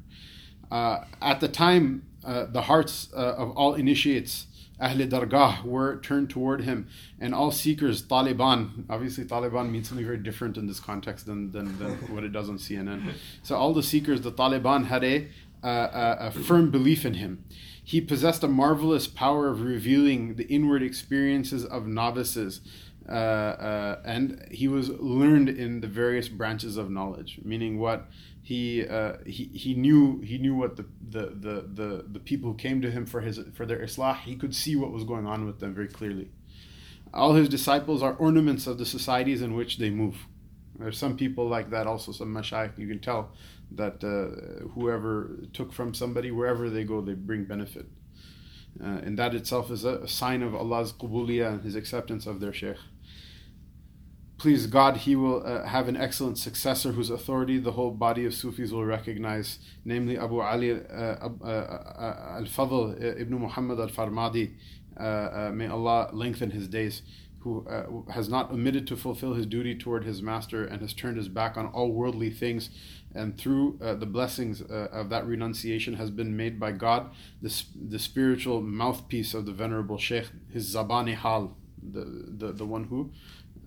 Uh, 0.70 1.04
at 1.20 1.40
the 1.40 1.48
time, 1.48 2.04
uh, 2.24 2.46
the 2.46 2.62
hearts 2.62 3.08
uh, 3.14 3.34
of 3.34 3.50
all 3.50 3.74
initiates, 3.74 4.46
Ahl 4.80 4.96
Dargah, 4.96 5.62
were 5.62 6.00
turned 6.00 6.30
toward 6.30 6.62
him, 6.62 6.88
and 7.20 7.34
all 7.34 7.50
seekers, 7.50 8.02
Taliban. 8.02 8.84
Obviously, 8.88 9.24
Taliban 9.24 9.70
means 9.70 9.88
something 9.88 10.06
very 10.06 10.18
different 10.18 10.56
in 10.56 10.66
this 10.66 10.80
context 10.80 11.26
than, 11.26 11.52
than, 11.52 11.78
than 11.78 11.92
what 12.14 12.24
it 12.24 12.32
does 12.32 12.48
on 12.48 12.56
CNN. 12.58 13.12
So, 13.42 13.56
all 13.56 13.74
the 13.74 13.82
seekers, 13.82 14.22
the 14.22 14.32
Taliban, 14.32 14.86
had 14.86 15.04
a, 15.04 15.28
a 15.62 16.30
firm 16.30 16.70
belief 16.70 17.04
in 17.04 17.14
him. 17.14 17.44
He 17.86 18.00
possessed 18.00 18.42
a 18.42 18.48
marvelous 18.48 19.06
power 19.06 19.48
of 19.48 19.60
revealing 19.60 20.36
the 20.36 20.46
inward 20.46 20.82
experiences 20.82 21.66
of 21.66 21.86
novices 21.86 22.62
uh, 23.08 23.12
uh, 23.12 24.00
and 24.04 24.46
he 24.50 24.66
was 24.66 24.88
learned 24.88 25.48
in 25.50 25.80
the 25.80 25.86
various 25.86 26.28
branches 26.28 26.78
of 26.78 26.90
knowledge, 26.90 27.38
meaning 27.44 27.78
what 27.78 28.08
he 28.42 28.86
uh, 28.86 29.16
he, 29.26 29.44
he 29.44 29.74
knew 29.74 30.20
he 30.22 30.38
knew 30.38 30.54
what 30.54 30.76
the, 30.76 30.86
the, 31.10 31.26
the, 31.26 31.68
the, 31.74 32.04
the 32.12 32.18
people 32.18 32.52
who 32.52 32.56
came 32.56 32.80
to 32.80 32.90
him 32.90 33.04
for 33.04 33.20
his 33.20 33.40
for 33.54 33.66
their 33.66 33.78
islah 33.80 34.16
he 34.20 34.36
could 34.36 34.54
see 34.54 34.74
what 34.74 34.90
was 34.90 35.04
going 35.04 35.26
on 35.26 35.44
with 35.44 35.60
them 35.60 35.74
very 35.74 35.88
clearly. 35.88 36.30
All 37.12 37.34
his 37.34 37.48
disciples 37.48 38.02
are 38.02 38.14
ornaments 38.14 38.66
of 38.66 38.78
the 38.78 38.86
societies 38.86 39.42
in 39.42 39.54
which 39.54 39.76
they 39.76 39.90
move. 39.90 40.26
There's 40.78 40.98
some 40.98 41.16
people 41.16 41.46
like 41.46 41.70
that 41.70 41.86
also, 41.86 42.10
some 42.10 42.34
mashayikh, 42.34 42.78
you 42.78 42.88
can 42.88 42.98
tell 42.98 43.30
that 43.72 44.02
uh, 44.02 44.66
whoever 44.70 45.30
took 45.52 45.72
from 45.72 45.94
somebody, 45.94 46.30
wherever 46.32 46.68
they 46.68 46.84
go, 46.84 47.00
they 47.00 47.14
bring 47.14 47.44
benefit. 47.44 47.86
Uh, 48.82 48.98
and 49.04 49.16
that 49.16 49.34
itself 49.34 49.70
is 49.70 49.84
a, 49.84 49.98
a 49.98 50.08
sign 50.08 50.42
of 50.42 50.52
Allah's 50.52 50.92
qubuliyah 50.92 51.62
His 51.62 51.76
acceptance 51.76 52.26
of 52.26 52.40
their 52.40 52.52
shaykh 52.52 52.78
please 54.44 54.66
God, 54.66 54.98
he 54.98 55.16
will 55.16 55.42
uh, 55.42 55.64
have 55.64 55.88
an 55.88 55.96
excellent 55.96 56.36
successor 56.36 56.92
whose 56.92 57.08
authority 57.08 57.56
the 57.56 57.72
whole 57.72 57.90
body 57.90 58.26
of 58.26 58.34
Sufis 58.34 58.72
will 58.72 58.84
recognize, 58.84 59.58
namely 59.86 60.18
Abu 60.18 60.38
Ali 60.38 60.70
uh, 60.72 60.76
uh, 60.76 61.30
uh 61.42 62.36
al 62.38 62.44
Fadl 62.56 62.92
uh, 62.92 63.22
ibn 63.22 63.38
Muhammad 63.38 63.80
al 63.80 63.88
Farmadi. 63.88 64.52
Uh, 64.98 65.50
may 65.50 65.66
Allah 65.66 66.10
lengthen 66.12 66.50
his 66.50 66.68
days, 66.68 67.00
who 67.38 67.52
has 68.12 68.28
not 68.28 68.50
omitted 68.50 68.86
to 68.88 68.96
fulfill 68.96 69.32
his 69.32 69.46
duty 69.46 69.74
toward 69.74 70.04
his 70.04 70.20
master 70.20 70.66
and 70.66 70.82
has 70.82 70.92
turned 70.92 71.16
his 71.16 71.30
back 71.30 71.56
on 71.56 71.66
all 71.68 71.90
worldly 71.90 72.28
things. 72.28 72.68
And 73.14 73.38
through 73.38 73.78
the 74.02 74.10
blessings 74.16 74.60
of 75.00 75.08
that 75.08 75.26
renunciation 75.26 75.94
has 75.94 76.10
been 76.10 76.36
made 76.36 76.60
by 76.60 76.72
God 76.72 77.02
the, 77.40 77.50
the 77.94 77.98
spiritual 77.98 78.60
mouthpiece 78.60 79.32
of 79.32 79.46
the 79.46 79.52
Venerable 79.52 79.98
Sheikh, 79.98 80.28
his 80.52 80.74
Zabani 80.74 81.14
Hal, 81.14 81.56
the, 81.82 82.04
the, 82.40 82.52
the 82.52 82.66
one 82.66 82.84
who 82.84 83.10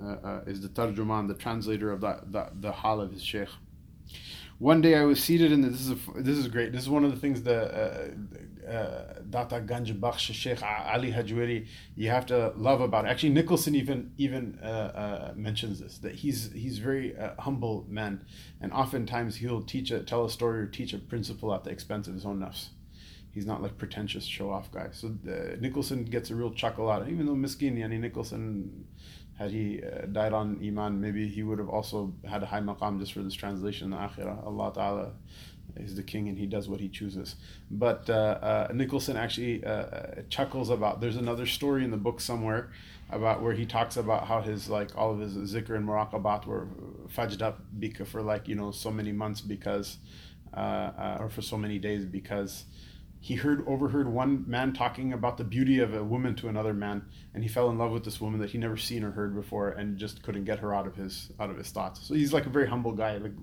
uh, 0.01 0.27
uh, 0.27 0.41
is 0.45 0.61
the 0.61 0.69
tarjuman, 0.69 1.27
the 1.27 1.33
translator 1.33 1.91
of 1.91 2.01
that, 2.01 2.31
that 2.31 2.61
the 2.61 2.71
hal 2.71 3.01
of 3.01 3.11
his 3.11 3.23
sheikh. 3.23 3.49
One 4.59 4.81
day 4.81 4.95
I 4.95 5.03
was 5.03 5.23
seated 5.23 5.51
in 5.51 5.61
the, 5.61 5.69
this 5.69 5.81
is 5.81 5.91
a, 5.91 5.97
this 6.15 6.37
is 6.37 6.47
great. 6.47 6.71
This 6.71 6.81
is 6.81 6.89
one 6.89 7.03
of 7.03 7.11
the 7.11 7.19
things 7.19 7.43
that 7.43 7.71
uh, 7.71 8.67
uh, 8.67 9.19
Data 9.29 9.61
Ganj 9.61 9.99
Bakhsh 9.99 10.33
Sheikh 10.33 10.63
Ali 10.63 11.11
Hajwiri 11.11 11.67
you 11.95 12.09
have 12.09 12.25
to 12.27 12.53
love 12.57 12.81
about 12.81 13.05
it. 13.05 13.09
Actually, 13.09 13.29
Nicholson 13.29 13.75
even 13.75 14.11
even 14.17 14.57
uh, 14.63 14.65
uh, 14.65 15.33
mentions 15.35 15.79
this 15.79 15.99
that 15.99 16.15
he's 16.15 16.51
he's 16.53 16.79
very 16.79 17.15
uh, 17.15 17.35
humble 17.39 17.85
man, 17.87 18.25
and 18.59 18.73
oftentimes 18.73 19.35
he'll 19.35 19.61
teach 19.61 19.91
a 19.91 20.01
tell 20.01 20.25
a 20.25 20.29
story 20.29 20.59
or 20.61 20.65
teach 20.65 20.91
a 20.93 20.97
principle 20.97 21.53
at 21.53 21.63
the 21.63 21.69
expense 21.69 22.07
of 22.07 22.15
his 22.15 22.25
own 22.25 22.39
nafs. 22.39 22.69
He's 23.31 23.45
not 23.45 23.61
like 23.61 23.77
pretentious 23.77 24.25
show 24.25 24.49
off 24.49 24.71
guy. 24.71 24.87
So 24.91 25.09
uh, 25.29 25.57
Nicholson 25.59 26.03
gets 26.05 26.31
a 26.31 26.35
real 26.35 26.51
chuckle 26.51 26.89
out 26.89 27.03
of 27.03 27.07
it. 27.07 27.11
Even 27.11 27.27
though 27.27 27.35
Miskin, 27.35 27.77
Yani 27.77 27.99
Nicholson 27.99 28.87
had 29.37 29.51
he 29.51 29.81
uh, 29.83 30.07
died 30.07 30.33
on 30.33 30.59
Iman, 30.63 30.99
maybe 30.99 31.27
he 31.27 31.43
would 31.43 31.59
have 31.59 31.69
also 31.69 32.13
had 32.27 32.41
a 32.41 32.45
high 32.47 32.59
maqam 32.61 32.99
just 32.99 33.13
for 33.13 33.21
this 33.21 33.35
translation 33.35 33.85
in 33.85 33.91
the 33.91 33.97
Akhirah. 33.97 34.45
Allah 34.45 34.73
Ta'ala 34.73 35.11
is 35.75 35.95
the 35.95 36.03
king 36.03 36.27
and 36.27 36.37
he 36.37 36.47
does 36.47 36.67
what 36.67 36.79
he 36.79 36.89
chooses. 36.89 37.35
But 37.69 38.09
uh, 38.09 38.13
uh, 38.41 38.67
Nicholson 38.73 39.15
actually 39.15 39.63
uh, 39.63 39.69
uh, 39.69 40.21
chuckles 40.29 40.69
about, 40.69 41.01
there's 41.01 41.17
another 41.17 41.45
story 41.45 41.83
in 41.83 41.91
the 41.91 41.97
book 41.97 42.19
somewhere 42.19 42.71
about 43.11 43.41
where 43.41 43.53
he 43.53 43.65
talks 43.65 43.95
about 43.95 44.27
how 44.27 44.41
his, 44.41 44.69
like, 44.69 44.97
all 44.97 45.11
of 45.11 45.19
his 45.19 45.33
zikr 45.33 45.75
and 45.75 45.87
muraqabat 45.87 46.45
were 46.45 46.67
fudged 47.15 47.41
up 47.41 47.59
because 47.79 48.07
for 48.07 48.21
like, 48.21 48.47
you 48.47 48.55
know, 48.55 48.71
so 48.71 48.91
many 48.91 49.11
months 49.11 49.39
because, 49.39 49.97
uh, 50.53 51.17
or 51.19 51.29
for 51.29 51.41
so 51.41 51.57
many 51.57 51.77
days 51.77 52.05
because 52.05 52.65
he 53.27 53.35
heard 53.35 53.61
overheard 53.67 54.07
one 54.07 54.45
man 54.47 54.71
talking 54.71 55.11
about 55.11 55.35
the 55.35 55.43
beauty 55.43 55.79
of 55.79 55.93
a 55.93 56.01
woman 56.01 56.33
to 56.33 56.47
another 56.47 56.73
man 56.73 57.03
and 57.33 57.43
he 57.43 57.49
fell 57.49 57.69
in 57.69 57.77
love 57.77 57.91
with 57.91 58.05
this 58.05 58.21
woman 58.21 58.39
that 58.39 58.51
he 58.51 58.57
never 58.57 58.77
seen 58.77 59.03
or 59.03 59.11
heard 59.11 59.35
before 59.35 59.67
and 59.71 59.97
just 59.97 60.23
couldn't 60.23 60.45
get 60.45 60.59
her 60.59 60.73
out 60.73 60.87
of 60.87 60.95
his 60.95 61.29
out 61.37 61.49
of 61.49 61.57
his 61.57 61.69
thoughts. 61.69 62.07
So 62.07 62.13
he's 62.13 62.31
like 62.31 62.45
a 62.45 62.49
very 62.49 62.69
humble 62.69 62.93
guy 62.93 63.17
like 63.17 63.33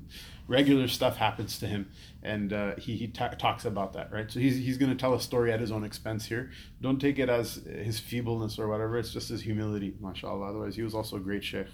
regular 0.49 0.88
stuff 0.88 1.18
happens 1.18 1.59
to 1.59 1.66
him 1.66 1.90
and 2.23 2.51
uh, 2.55 2.77
he, 2.77 2.97
he 2.97 3.09
talks 3.09 3.66
about 3.66 3.92
that 3.92 4.11
right? 4.11 4.31
So 4.33 4.40
he's, 4.40 4.57
he's 4.57 4.79
going 4.79 4.90
to 4.90 4.97
tell 4.97 5.12
a 5.12 5.20
story 5.20 5.53
at 5.53 5.61
his 5.61 5.70
own 5.70 5.85
expense 5.85 6.25
here. 6.25 6.51
Don't 6.81 6.99
take 6.99 7.18
it 7.18 7.29
as 7.29 7.57
his 7.57 8.01
feebleness 8.01 8.59
or 8.59 8.68
whatever 8.68 8.97
it's 8.97 9.12
just 9.12 9.29
his 9.29 9.42
humility 9.42 9.92
mashallah 10.01 10.49
otherwise 10.49 10.77
he 10.77 10.83
was 10.83 10.94
also 10.94 11.16
a 11.16 11.20
great 11.20 11.44
sheikh 11.44 11.66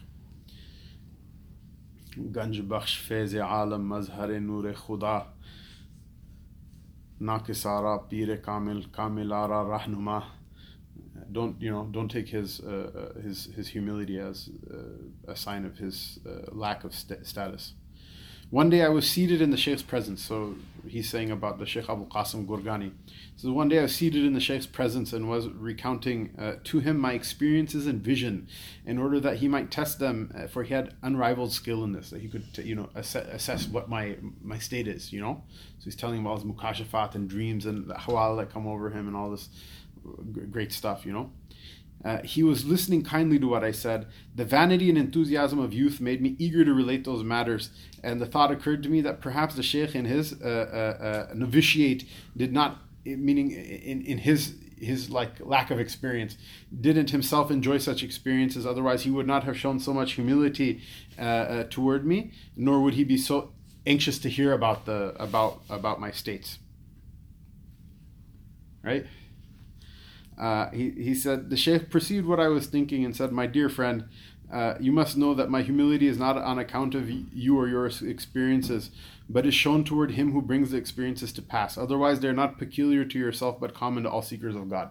Nakisara 7.21 8.09
Pire 8.09 8.39
Kamil 8.39 8.85
Kamilara 8.91 9.65
Rahnuma. 9.67 10.25
Don't 11.33 11.61
you 11.61 11.71
know? 11.71 11.87
Don't 11.91 12.09
take 12.09 12.29
his 12.29 12.61
uh, 12.61 13.13
uh, 13.17 13.21
his 13.21 13.47
his 13.55 13.69
humility 13.69 14.19
as 14.19 14.49
uh, 14.73 15.33
a 15.33 15.37
sign 15.37 15.65
of 15.65 15.77
his 15.77 16.19
uh, 16.27 16.51
lack 16.53 16.83
of 16.85 16.95
st- 16.95 17.27
status. 17.27 17.75
One 18.51 18.69
day 18.69 18.83
I 18.83 18.89
was 18.89 19.09
seated 19.09 19.41
in 19.41 19.51
the 19.51 19.57
Sheikh's 19.57 19.83
presence. 19.83 20.25
So 20.25 20.57
he's 20.87 21.09
saying 21.09 21.31
about 21.31 21.59
the 21.61 21.67
Sheikh 21.67 21.89
Abu 21.89 22.09
Qasim 22.09 22.47
Gurgani. 22.47 22.91
So 23.37 23.53
one 23.53 23.69
day 23.69 23.79
I 23.79 23.83
was 23.83 23.95
seated 23.95 24.25
in 24.25 24.33
the 24.33 24.41
Sheikh's 24.41 24.67
presence 24.67 25.13
and 25.13 25.29
was 25.29 25.49
recounting 25.49 26.35
uh, 26.37 26.55
to 26.65 26.81
him 26.81 26.99
my 26.99 27.13
experiences 27.13 27.87
and 27.87 28.03
vision 28.03 28.49
in 28.85 28.99
order 28.99 29.21
that 29.21 29.37
he 29.37 29.47
might 29.47 29.71
test 29.71 30.01
them, 30.01 30.33
uh, 30.37 30.49
for 30.49 30.65
he 30.65 30.75
had 30.75 30.95
unrivaled 31.03 31.53
skill 31.53 31.85
in 31.85 31.93
this, 31.93 32.11
that 32.11 32.21
he 32.21 32.29
could, 32.29 32.45
you 32.59 32.75
know, 32.75 32.91
assess, 32.97 33.27
assess 33.29 33.69
what 33.69 33.89
my, 33.89 34.17
my 34.43 34.59
state 34.59 34.89
is, 34.89 35.13
you 35.13 35.21
know? 35.21 35.43
So 35.79 35.85
he's 35.85 35.97
telling 35.97 36.19
him 36.19 36.27
all 36.27 36.37
his 36.37 36.45
mukashafat 36.45 37.15
and 37.15 37.29
dreams 37.29 37.67
and 37.67 37.89
the 37.89 37.95
hawal 37.95 38.37
that 38.39 38.53
come 38.53 38.67
over 38.67 38.91
him 38.91 39.07
and 39.07 39.17
all 39.17 39.31
this 39.31 39.49
great 40.51 40.73
stuff, 40.73 41.07
you 41.07 41.13
know? 41.13 41.31
Uh, 42.05 42.23
he 42.23 42.43
was 42.43 42.65
listening 42.65 43.03
kindly 43.03 43.39
to 43.39 43.47
what 43.47 43.63
I 43.63 43.73
said. 43.73 44.07
The 44.35 44.45
vanity 44.45 44.89
and 44.89 44.97
enthusiasm 44.97 45.59
of 45.59 45.75
youth 45.75 46.01
made 46.01 46.23
me 46.23 46.35
eager 46.39 46.65
to 46.65 46.73
relate 46.73 47.05
those 47.05 47.23
matters, 47.23 47.71
and 48.03 48.21
the 48.21 48.27
thought 48.27 48.51
occurred 48.51 48.83
to 48.85 48.89
me 48.89 49.01
that 49.03 49.21
perhaps 49.21 49.55
the 49.55 49.63
sheikh 49.63 49.95
in 49.95 50.07
his 50.07 50.41
uh, 50.41 50.47
uh, 50.47 51.05
uh 51.05 51.35
novitiate 51.35 52.05
did 52.37 52.53
not, 52.53 52.79
meaning 53.05 53.51
in, 53.51 54.03
in 54.03 54.19
his 54.19 54.55
his 54.81 55.11
like 55.11 55.33
lack 55.41 55.71
of 55.71 55.79
experience, 55.79 56.37
didn't 56.81 57.11
himself 57.11 57.51
enjoy 57.51 57.79
such 57.79 58.03
experiences. 58.03 58.67
Otherwise, 58.67 59.03
he 59.03 59.11
would 59.11 59.27
not 59.27 59.45
have 59.45 59.57
shown 59.57 59.79
so 59.79 59.93
much 59.93 60.13
humility 60.13 60.81
uh, 61.19 61.23
uh, 61.23 61.65
toward 61.69 62.07
me, 62.07 62.33
nor 62.57 62.81
would 62.81 62.95
he 62.95 63.05
be 63.05 63.19
so 63.19 63.53
anxious 63.87 64.19
to 64.19 64.29
hear 64.29 64.53
about 64.53 64.87
the 64.87 65.15
about 65.23 65.61
about 65.69 66.01
my 66.01 66.11
states. 66.11 66.59
Right. 68.83 69.07
Uh, 70.41 70.71
he, 70.71 70.91
he 70.93 71.15
said, 71.15 71.51
The 71.51 71.57
Sheikh 71.57 71.91
perceived 71.91 72.27
what 72.27 72.41
I 72.41 72.49
was 72.49 72.67
thinking 72.67 73.05
and 73.05 73.15
said, 73.15 73.31
My 73.31 73.47
dear 73.47 73.69
friend, 73.69 74.09
uh, 74.51 74.75
you 74.81 74.91
must 74.91 75.19
know 75.19 75.35
that 75.35 75.51
my 75.51 75.61
humility 75.61 76.09
is 76.09 76.19
not 76.19 76.39
on 76.39 76.59
account 76.59 76.95
of 76.95 77.11
you 77.11 77.59
or 77.59 77.69
your 77.69 77.87
experiences, 77.87 78.91
but 79.29 79.45
is 79.45 79.55
shown 79.55 79.85
toward 79.85 80.13
him 80.13 80.33
who 80.33 80.41
brings 80.41 80.71
the 80.71 80.79
experiences 80.79 81.31
to 81.35 81.43
pass. 81.43 81.77
Otherwise, 81.77 82.21
they're 82.21 82.33
not 82.33 82.59
peculiar 82.59 83.05
to 83.05 83.19
yourself, 83.19 83.61
but 83.61 83.75
common 83.75 84.05
to 84.05 84.11
all 84.11 84.23
seekers 84.23 84.57
of 84.57 84.71
God. 84.71 84.91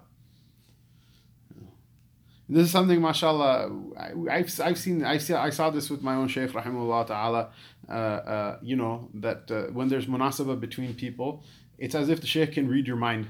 This 2.47 2.65
is 2.65 2.71
something, 2.71 3.01
mashallah, 3.01 3.71
I, 3.97 4.37
have 4.37 4.59
I've 4.59 4.77
seen, 4.77 5.03
I, 5.03 5.17
see, 5.17 5.33
I 5.33 5.49
saw 5.49 5.71
this 5.71 5.89
with 5.89 6.01
my 6.01 6.15
own 6.15 6.27
Shaykh, 6.27 6.51
rahimahullah 6.51 7.07
ta'ala, 7.07 7.49
uh, 7.87 7.91
uh, 7.91 8.57
you 8.61 8.75
know, 8.75 9.09
that 9.15 9.51
uh, 9.51 9.63
when 9.71 9.87
there's 9.87 10.05
munasabah 10.05 10.59
between 10.59 10.93
people, 10.93 11.43
it's 11.77 11.95
as 11.95 12.09
if 12.09 12.21
the 12.21 12.27
Shaykh 12.27 12.53
can 12.53 12.67
read 12.67 12.87
your 12.87 12.95
mind 12.95 13.27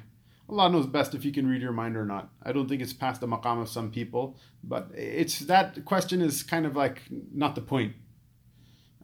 Allah 0.50 0.70
knows 0.70 0.88
best 0.88 1.14
if 1.14 1.24
you 1.24 1.32
can 1.32 1.48
read 1.48 1.62
your 1.62 1.72
mind 1.72 1.96
or 1.96 2.06
not. 2.06 2.30
I 2.44 2.52
don't 2.52 2.68
think 2.68 2.82
it's 2.82 2.94
past 2.94 3.22
the 3.22 3.28
maqam 3.28 3.62
of 3.62 3.70
some 3.70 3.92
people, 3.92 4.38
but 4.64 4.90
it's 4.96 5.40
that 5.40 5.86
question 5.86 6.22
is 6.22 6.44
kind 6.44 6.66
of 6.66 6.76
like 6.76 7.02
not 7.10 7.56
the 7.56 7.62
point. 7.62 7.94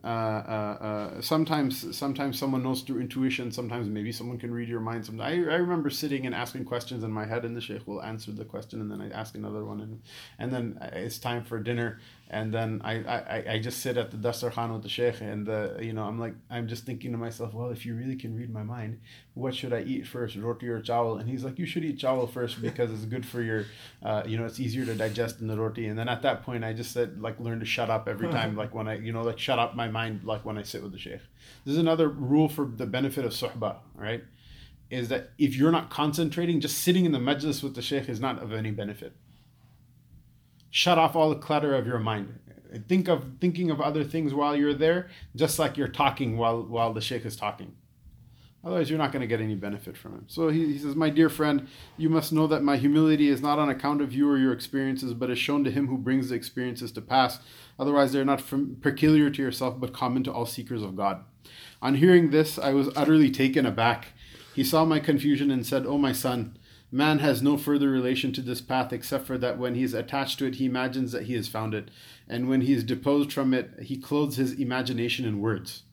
Uh, 0.03 0.07
uh, 0.07 0.83
uh, 0.83 1.21
sometimes, 1.21 1.97
sometimes 1.97 2.37
someone 2.37 2.61
knows 2.61 2.81
through 2.81 3.01
intuition. 3.01 3.51
Sometimes 3.51 3.87
maybe 3.87 4.11
someone 4.11 4.37
can 4.37 4.53
read 4.53 4.69
your 4.69 4.79
mind. 4.79 5.03
Sometimes 5.03 5.47
I, 5.47 5.51
I 5.51 5.55
remember 5.55 5.89
sitting 5.89 6.27
and 6.27 6.35
asking 6.35 6.65
questions 6.65 7.03
in 7.03 7.11
my 7.11 7.25
head, 7.25 7.43
and 7.43 7.57
the 7.57 7.61
sheikh 7.61 7.87
will 7.87 8.03
answer 8.03 8.31
the 8.31 8.45
question, 8.45 8.81
and 8.81 8.91
then 8.91 9.01
I 9.01 9.09
ask 9.09 9.33
another 9.33 9.65
one, 9.65 9.81
and 9.81 10.01
and 10.37 10.53
then 10.53 10.77
it's 10.93 11.17
time 11.17 11.43
for 11.43 11.59
dinner, 11.59 11.99
and 12.29 12.53
then 12.53 12.81
I, 12.83 12.95
I, 13.03 13.53
I 13.53 13.59
just 13.59 13.81
sit 13.81 13.97
at 13.97 14.11
the 14.11 14.17
dasar 14.17 14.51
with 14.71 14.83
the 14.83 14.89
sheikh 14.89 15.21
and 15.21 15.45
the, 15.45 15.77
you 15.79 15.93
know 15.93 16.03
I'm 16.03 16.19
like 16.19 16.33
I'm 16.49 16.67
just 16.67 16.85
thinking 16.85 17.11
to 17.11 17.17
myself 17.17 17.53
well 17.53 17.69
if 17.69 17.85
you 17.85 17.95
really 17.95 18.15
can 18.15 18.35
read 18.35 18.51
my 18.51 18.63
mind 18.63 18.99
what 19.35 19.53
should 19.53 19.73
I 19.73 19.81
eat 19.81 20.07
first 20.07 20.37
roti 20.37 20.69
or 20.69 20.81
chawal? 20.81 21.19
And 21.19 21.29
he's 21.29 21.43
like 21.43 21.59
you 21.59 21.65
should 21.65 21.83
eat 21.83 21.99
chawal 21.99 22.31
first 22.31 22.61
because 22.61 22.89
it's 22.89 23.03
good 23.03 23.25
for 23.25 23.41
your 23.41 23.65
uh, 24.01 24.23
you 24.25 24.37
know 24.37 24.45
it's 24.45 24.61
easier 24.61 24.85
to 24.85 24.95
digest 24.95 25.41
in 25.41 25.47
the 25.47 25.57
roti. 25.57 25.87
And 25.87 25.99
then 25.99 26.07
at 26.07 26.21
that 26.21 26.43
point 26.43 26.63
I 26.63 26.71
just 26.71 26.93
said 26.93 27.21
like 27.21 27.39
learn 27.39 27.59
to 27.59 27.65
shut 27.65 27.89
up 27.89 28.07
every 28.07 28.29
time 28.31 28.55
like 28.55 28.73
when 28.73 28.87
I 28.87 28.97
you 28.97 29.11
know 29.11 29.21
like 29.21 29.37
shut 29.37 29.59
up 29.59 29.75
my 29.75 29.89
mind 29.89 30.23
like 30.23 30.45
when 30.45 30.57
I 30.57 30.63
sit 30.63 30.81
with 30.81 30.93
the 30.93 30.97
sheikh. 30.97 31.19
This 31.65 31.73
is 31.73 31.77
another 31.77 32.07
rule 32.07 32.47
for 32.47 32.65
the 32.65 32.85
benefit 32.85 33.25
of 33.25 33.33
suhbah 33.33 33.77
right? 33.93 34.23
Is 34.89 35.09
that 35.09 35.31
if 35.37 35.55
you're 35.55 35.71
not 35.71 35.89
concentrating 35.89 36.61
just 36.61 36.79
sitting 36.79 37.05
in 37.05 37.11
the 37.11 37.19
majlis 37.19 37.61
with 37.61 37.75
the 37.75 37.81
sheikh 37.81 38.07
is 38.07 38.21
not 38.21 38.41
of 38.41 38.53
any 38.53 38.71
benefit. 38.71 39.13
Shut 40.69 40.97
off 40.97 41.15
all 41.15 41.29
the 41.29 41.35
clutter 41.35 41.75
of 41.75 41.85
your 41.85 41.99
mind. 41.99 42.39
Think 42.87 43.07
of 43.09 43.25
thinking 43.39 43.69
of 43.69 43.79
other 43.81 44.03
things 44.03 44.33
while 44.33 44.55
you're 44.55 44.73
there 44.73 45.09
just 45.35 45.59
like 45.59 45.75
you're 45.75 45.89
talking 45.89 46.37
while 46.37 46.63
while 46.63 46.93
the 46.93 47.01
sheikh 47.01 47.25
is 47.25 47.35
talking 47.35 47.73
otherwise 48.65 48.89
you're 48.89 48.99
not 48.99 49.11
going 49.11 49.21
to 49.21 49.27
get 49.27 49.39
any 49.39 49.55
benefit 49.55 49.95
from 49.95 50.13
him. 50.13 50.25
So 50.27 50.49
he, 50.49 50.73
he 50.73 50.79
says 50.79 50.95
my 50.95 51.09
dear 51.09 51.29
friend 51.29 51.67
you 51.97 52.09
must 52.09 52.33
know 52.33 52.47
that 52.47 52.63
my 52.63 52.77
humility 52.77 53.29
is 53.29 53.41
not 53.41 53.59
on 53.59 53.69
account 53.69 54.01
of 54.01 54.11
you 54.11 54.29
or 54.29 54.37
your 54.37 54.51
experiences 54.51 55.13
but 55.13 55.29
is 55.29 55.37
shown 55.37 55.63
to 55.63 55.71
him 55.71 55.87
who 55.87 55.97
brings 55.97 56.29
the 56.29 56.35
experiences 56.35 56.91
to 56.93 57.01
pass. 57.01 57.39
Otherwise 57.79 58.11
they're 58.11 58.25
not 58.25 58.41
from, 58.41 58.77
peculiar 58.81 59.29
to 59.29 59.41
yourself 59.41 59.79
but 59.79 59.93
common 59.93 60.23
to 60.23 60.33
all 60.33 60.45
seekers 60.45 60.81
of 60.81 60.95
god. 60.95 61.23
On 61.81 61.95
hearing 61.95 62.31
this 62.31 62.57
i 62.57 62.73
was 62.73 62.89
utterly 62.95 63.29
taken 63.31 63.65
aback. 63.65 64.07
He 64.53 64.63
saw 64.63 64.83
my 64.83 64.99
confusion 64.99 65.51
and 65.51 65.65
said 65.65 65.85
oh 65.85 65.97
my 65.97 66.11
son 66.11 66.57
Man 66.91 67.19
has 67.19 67.41
no 67.41 67.57
further 67.57 67.89
relation 67.89 68.31
to 68.31 68.41
this 68.41 68.61
path 68.61 68.93
except 68.93 69.25
for 69.25 69.37
that 69.39 69.57
when 69.57 69.75
he 69.75 69.83
is 69.83 69.93
attached 69.93 70.39
to 70.39 70.45
it, 70.45 70.55
he 70.55 70.65
imagines 70.65 71.11
that 71.11 71.23
he 71.23 71.33
has 71.33 71.47
found 71.47 71.73
it, 71.73 71.89
and 72.29 72.47
when 72.47 72.61
he 72.61 72.73
is 72.73 72.85
deposed 72.85 73.33
from 73.33 73.53
it, 73.53 73.71
he 73.81 73.97
clothes 73.97 74.37
his 74.37 74.53
imagination 74.53 75.25
in 75.25 75.41
words. 75.41 75.83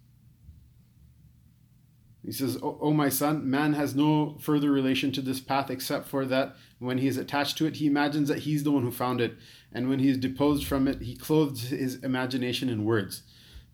He 2.24 2.30
says, 2.30 2.56
oh, 2.62 2.78
oh, 2.80 2.92
my 2.92 3.08
son, 3.08 3.50
man 3.50 3.72
has 3.72 3.96
no 3.96 4.36
further 4.38 4.70
relation 4.70 5.10
to 5.12 5.20
this 5.20 5.40
path 5.40 5.70
except 5.70 6.06
for 6.06 6.24
that 6.26 6.54
when 6.78 6.98
he 6.98 7.08
is 7.08 7.16
attached 7.16 7.58
to 7.58 7.66
it, 7.66 7.76
he 7.76 7.86
imagines 7.86 8.28
that 8.28 8.40
he's 8.40 8.62
the 8.62 8.70
one 8.70 8.84
who 8.84 8.92
found 8.92 9.20
it, 9.20 9.36
and 9.72 9.88
when 9.88 9.98
he 9.98 10.08
is 10.08 10.18
deposed 10.18 10.64
from 10.64 10.86
it, 10.86 11.02
he 11.02 11.16
clothes 11.16 11.68
his 11.70 11.96
imagination 11.96 12.68
in 12.68 12.84
words. 12.84 13.22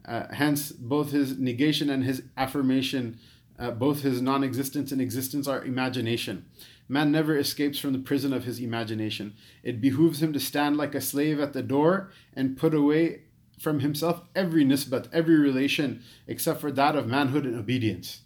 Uh, 0.06 0.32
hence, 0.32 0.72
both 0.72 1.10
his 1.10 1.38
negation 1.38 1.90
and 1.90 2.04
his 2.04 2.22
affirmation, 2.38 3.18
uh, 3.58 3.70
both 3.70 4.00
his 4.00 4.22
non 4.22 4.42
existence 4.42 4.92
and 4.92 5.00
existence, 5.00 5.46
are 5.46 5.62
imagination. 5.64 6.46
Man 6.88 7.12
never 7.12 7.36
escapes 7.36 7.78
from 7.78 7.92
the 7.92 7.98
prison 7.98 8.32
of 8.32 8.44
his 8.44 8.60
imagination. 8.60 9.34
It 9.62 9.82
behooves 9.82 10.22
him 10.22 10.32
to 10.32 10.40
stand 10.40 10.78
like 10.78 10.94
a 10.94 11.02
slave 11.02 11.38
at 11.38 11.52
the 11.52 11.62
door 11.62 12.10
and 12.32 12.56
put 12.56 12.72
away 12.72 13.24
from 13.60 13.80
himself 13.80 14.22
every 14.34 14.64
nisbat, 14.64 15.08
every 15.12 15.36
relation, 15.36 16.02
except 16.26 16.62
for 16.62 16.72
that 16.72 16.96
of 16.96 17.06
manhood 17.06 17.44
and 17.44 17.58
obedience. 17.58 18.22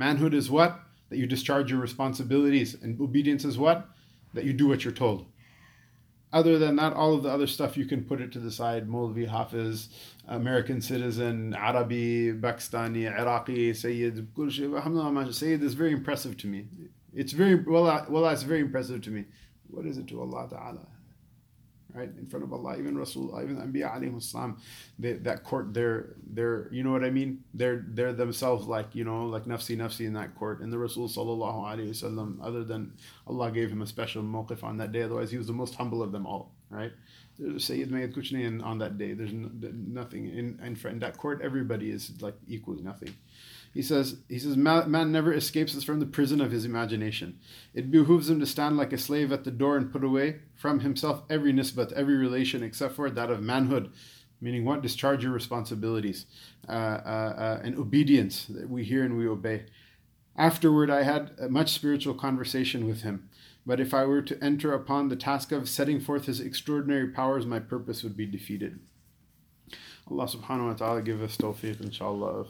Manhood 0.00 0.32
is 0.32 0.50
what? 0.50 0.80
That 1.10 1.18
you 1.18 1.26
discharge 1.26 1.70
your 1.70 1.78
responsibilities. 1.78 2.74
And 2.82 2.98
obedience 3.00 3.44
is 3.44 3.58
what? 3.58 3.86
That 4.32 4.44
you 4.44 4.54
do 4.54 4.66
what 4.66 4.82
you're 4.82 4.94
told. 4.94 5.26
other 6.32 6.58
than 6.58 6.76
that, 6.76 6.92
all 6.94 7.14
of 7.14 7.22
the 7.24 7.28
other 7.28 7.46
stuff 7.46 7.76
you 7.76 7.84
can 7.84 8.04
put 8.04 8.20
it 8.20 8.32
to 8.32 8.38
the 8.38 8.50
side. 8.50 8.88
Molvi, 8.88 9.26
Hafiz, 9.28 9.88
American 10.28 10.80
citizen, 10.80 11.54
Arabi, 11.54 12.32
Pakistani, 12.32 13.02
Iraqi, 13.22 13.74
Sayyid, 13.74 14.28
Sayyid 15.34 15.62
is 15.62 15.74
very 15.74 15.92
impressive 15.92 16.36
to 16.38 16.46
me. 16.46 16.60
It's 17.12 17.32
very, 17.32 17.56
well, 17.56 18.06
well, 18.08 18.26
it's 18.28 18.44
very 18.44 18.60
impressive 18.60 19.02
to 19.02 19.10
me. 19.10 19.24
What 19.68 19.84
is 19.84 19.98
it 19.98 20.06
to 20.08 20.22
Allah 20.22 20.48
Ta'ala? 20.48 20.86
Right 21.94 22.10
in 22.18 22.26
front 22.26 22.44
of 22.44 22.52
Allah 22.52 22.78
even 22.78 22.96
Rasul 22.96 23.38
even 23.42 23.56
Anbiya 23.56 23.94
alayhi 23.96 24.22
salam 24.22 24.58
that 24.98 25.44
court 25.44 25.72
they're 25.72 26.14
they're 26.32 26.68
you 26.72 26.82
know 26.82 26.92
what 26.92 27.04
I 27.04 27.10
mean? 27.10 27.44
They're 27.54 27.84
they're 27.88 28.12
themselves 28.12 28.66
like 28.66 28.94
you 28.94 29.04
know 29.04 29.26
like 29.26 29.44
nafsi 29.44 29.76
nafsi 29.76 30.06
in 30.06 30.14
that 30.14 30.34
court. 30.36 30.60
And 30.60 30.72
the 30.72 30.78
Rasul 30.78 31.08
sallallahu 31.08 31.64
alayhi 31.64 31.90
wasallam 31.90 32.38
other 32.42 32.64
than 32.64 32.92
Allah 33.26 33.50
gave 33.50 33.70
him 33.70 33.82
a 33.82 33.86
special 33.86 34.22
mawqif 34.22 34.62
on 34.62 34.76
that 34.78 34.92
day 34.92 35.02
otherwise 35.02 35.30
he 35.30 35.38
was 35.38 35.46
the 35.46 35.52
most 35.52 35.74
humble 35.74 36.02
of 36.02 36.12
them 36.12 36.26
all 36.26 36.52
right? 36.70 36.92
Sayyid 37.58 37.90
Mayed 37.90 38.14
Kuchni 38.14 38.62
on 38.62 38.78
that 38.78 38.98
day. 38.98 39.12
There's 39.14 39.32
no, 39.32 39.50
nothing 39.72 40.26
in, 40.26 40.60
in, 40.64 40.76
front 40.76 40.94
in 40.94 41.00
that 41.00 41.16
court 41.16 41.40
everybody 41.42 41.90
is 41.90 42.12
like 42.20 42.34
equally 42.48 42.82
nothing 42.82 43.14
he 43.72 43.82
says, 43.82 44.16
he 44.28 44.38
says, 44.38 44.56
man 44.56 45.12
never 45.12 45.32
escapes 45.32 45.76
us 45.76 45.84
from 45.84 46.00
the 46.00 46.06
prison 46.06 46.40
of 46.40 46.50
his 46.50 46.64
imagination. 46.64 47.38
It 47.72 47.90
behooves 47.90 48.28
him 48.28 48.40
to 48.40 48.46
stand 48.46 48.76
like 48.76 48.92
a 48.92 48.98
slave 48.98 49.30
at 49.30 49.44
the 49.44 49.52
door 49.52 49.76
and 49.76 49.92
put 49.92 50.02
away 50.02 50.40
from 50.56 50.80
himself 50.80 51.22
every 51.30 51.52
nisbat, 51.52 51.92
every 51.92 52.16
relation 52.16 52.64
except 52.64 52.96
for 52.96 53.08
that 53.08 53.30
of 53.30 53.42
manhood, 53.42 53.92
meaning 54.40 54.64
what? 54.64 54.82
Discharge 54.82 55.22
your 55.22 55.32
responsibilities 55.32 56.26
uh, 56.68 56.72
uh, 56.72 57.34
uh, 57.38 57.60
and 57.62 57.78
obedience 57.78 58.46
that 58.46 58.68
we 58.68 58.82
hear 58.82 59.04
and 59.04 59.16
we 59.16 59.28
obey. 59.28 59.66
Afterward, 60.36 60.90
I 60.90 61.04
had 61.04 61.30
a 61.38 61.48
much 61.48 61.70
spiritual 61.70 62.14
conversation 62.14 62.88
with 62.88 63.02
him. 63.02 63.28
But 63.64 63.78
if 63.78 63.94
I 63.94 64.04
were 64.04 64.22
to 64.22 64.42
enter 64.42 64.72
upon 64.72 65.08
the 65.08 65.16
task 65.16 65.52
of 65.52 65.68
setting 65.68 66.00
forth 66.00 66.24
his 66.24 66.40
extraordinary 66.40 67.08
powers, 67.08 67.46
my 67.46 67.60
purpose 67.60 68.02
would 68.02 68.16
be 68.16 68.26
defeated. 68.26 68.80
Allah 70.10 70.26
subhanahu 70.26 70.68
wa 70.68 70.72
ta'ala 70.72 71.02
give 71.02 71.22
us 71.22 71.36
tawfiq 71.36 71.80
inshallah 71.80 72.46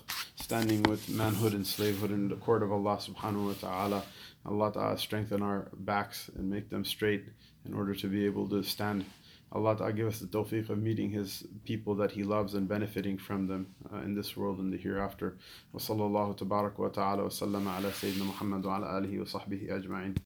standing 0.51 0.83
with 0.83 1.09
manhood 1.09 1.53
and 1.53 1.65
slavehood 1.65 2.11
in 2.11 2.29
the 2.29 2.35
court 2.35 2.61
of 2.65 2.73
Allah 2.73 2.97
subhanahu 2.97 3.47
wa 3.47 3.53
ta'ala. 3.53 4.03
Allah 4.45 4.73
ta'ala 4.73 4.99
strengthen 4.99 5.43
our 5.43 5.69
backs 5.73 6.29
and 6.35 6.51
make 6.51 6.69
them 6.71 6.85
straight 6.85 7.23
in 7.65 7.73
order 7.73 7.95
to 7.95 8.09
be 8.09 8.27
able 8.27 8.49
to 8.49 8.61
stand. 8.65 9.05
Allah 9.53 9.77
ta'ala 9.77 9.93
give 9.93 10.09
us 10.09 10.19
the 10.19 10.27
tawfiq 10.27 10.69
of 10.69 10.79
meeting 10.79 11.09
His 11.09 11.47
people 11.65 11.95
that 11.95 12.11
He 12.11 12.25
loves 12.25 12.55
and 12.55 12.67
benefiting 12.67 13.17
from 13.17 13.47
them 13.47 13.69
uh, 13.93 13.99
in 13.99 14.17
this 14.17 14.37
world 14.37 14.59
and 14.59 14.73
the 14.73 14.77
hereafter. 14.77 15.37
Wa 15.73 15.79
sallallahu 15.79 16.79
wa 16.79 16.89
ta'ala 16.89 17.23
wa 17.23 17.29
sallama 17.29 17.79
ala 17.79 17.93
Sayyidina 17.93 18.27
Muhammad 18.27 18.65
wa 18.65 18.79
ala 18.79 18.87
alihi 19.01 19.21
wa 19.21 19.27
sahbihi 19.27 19.71
ajma'in. 19.71 20.19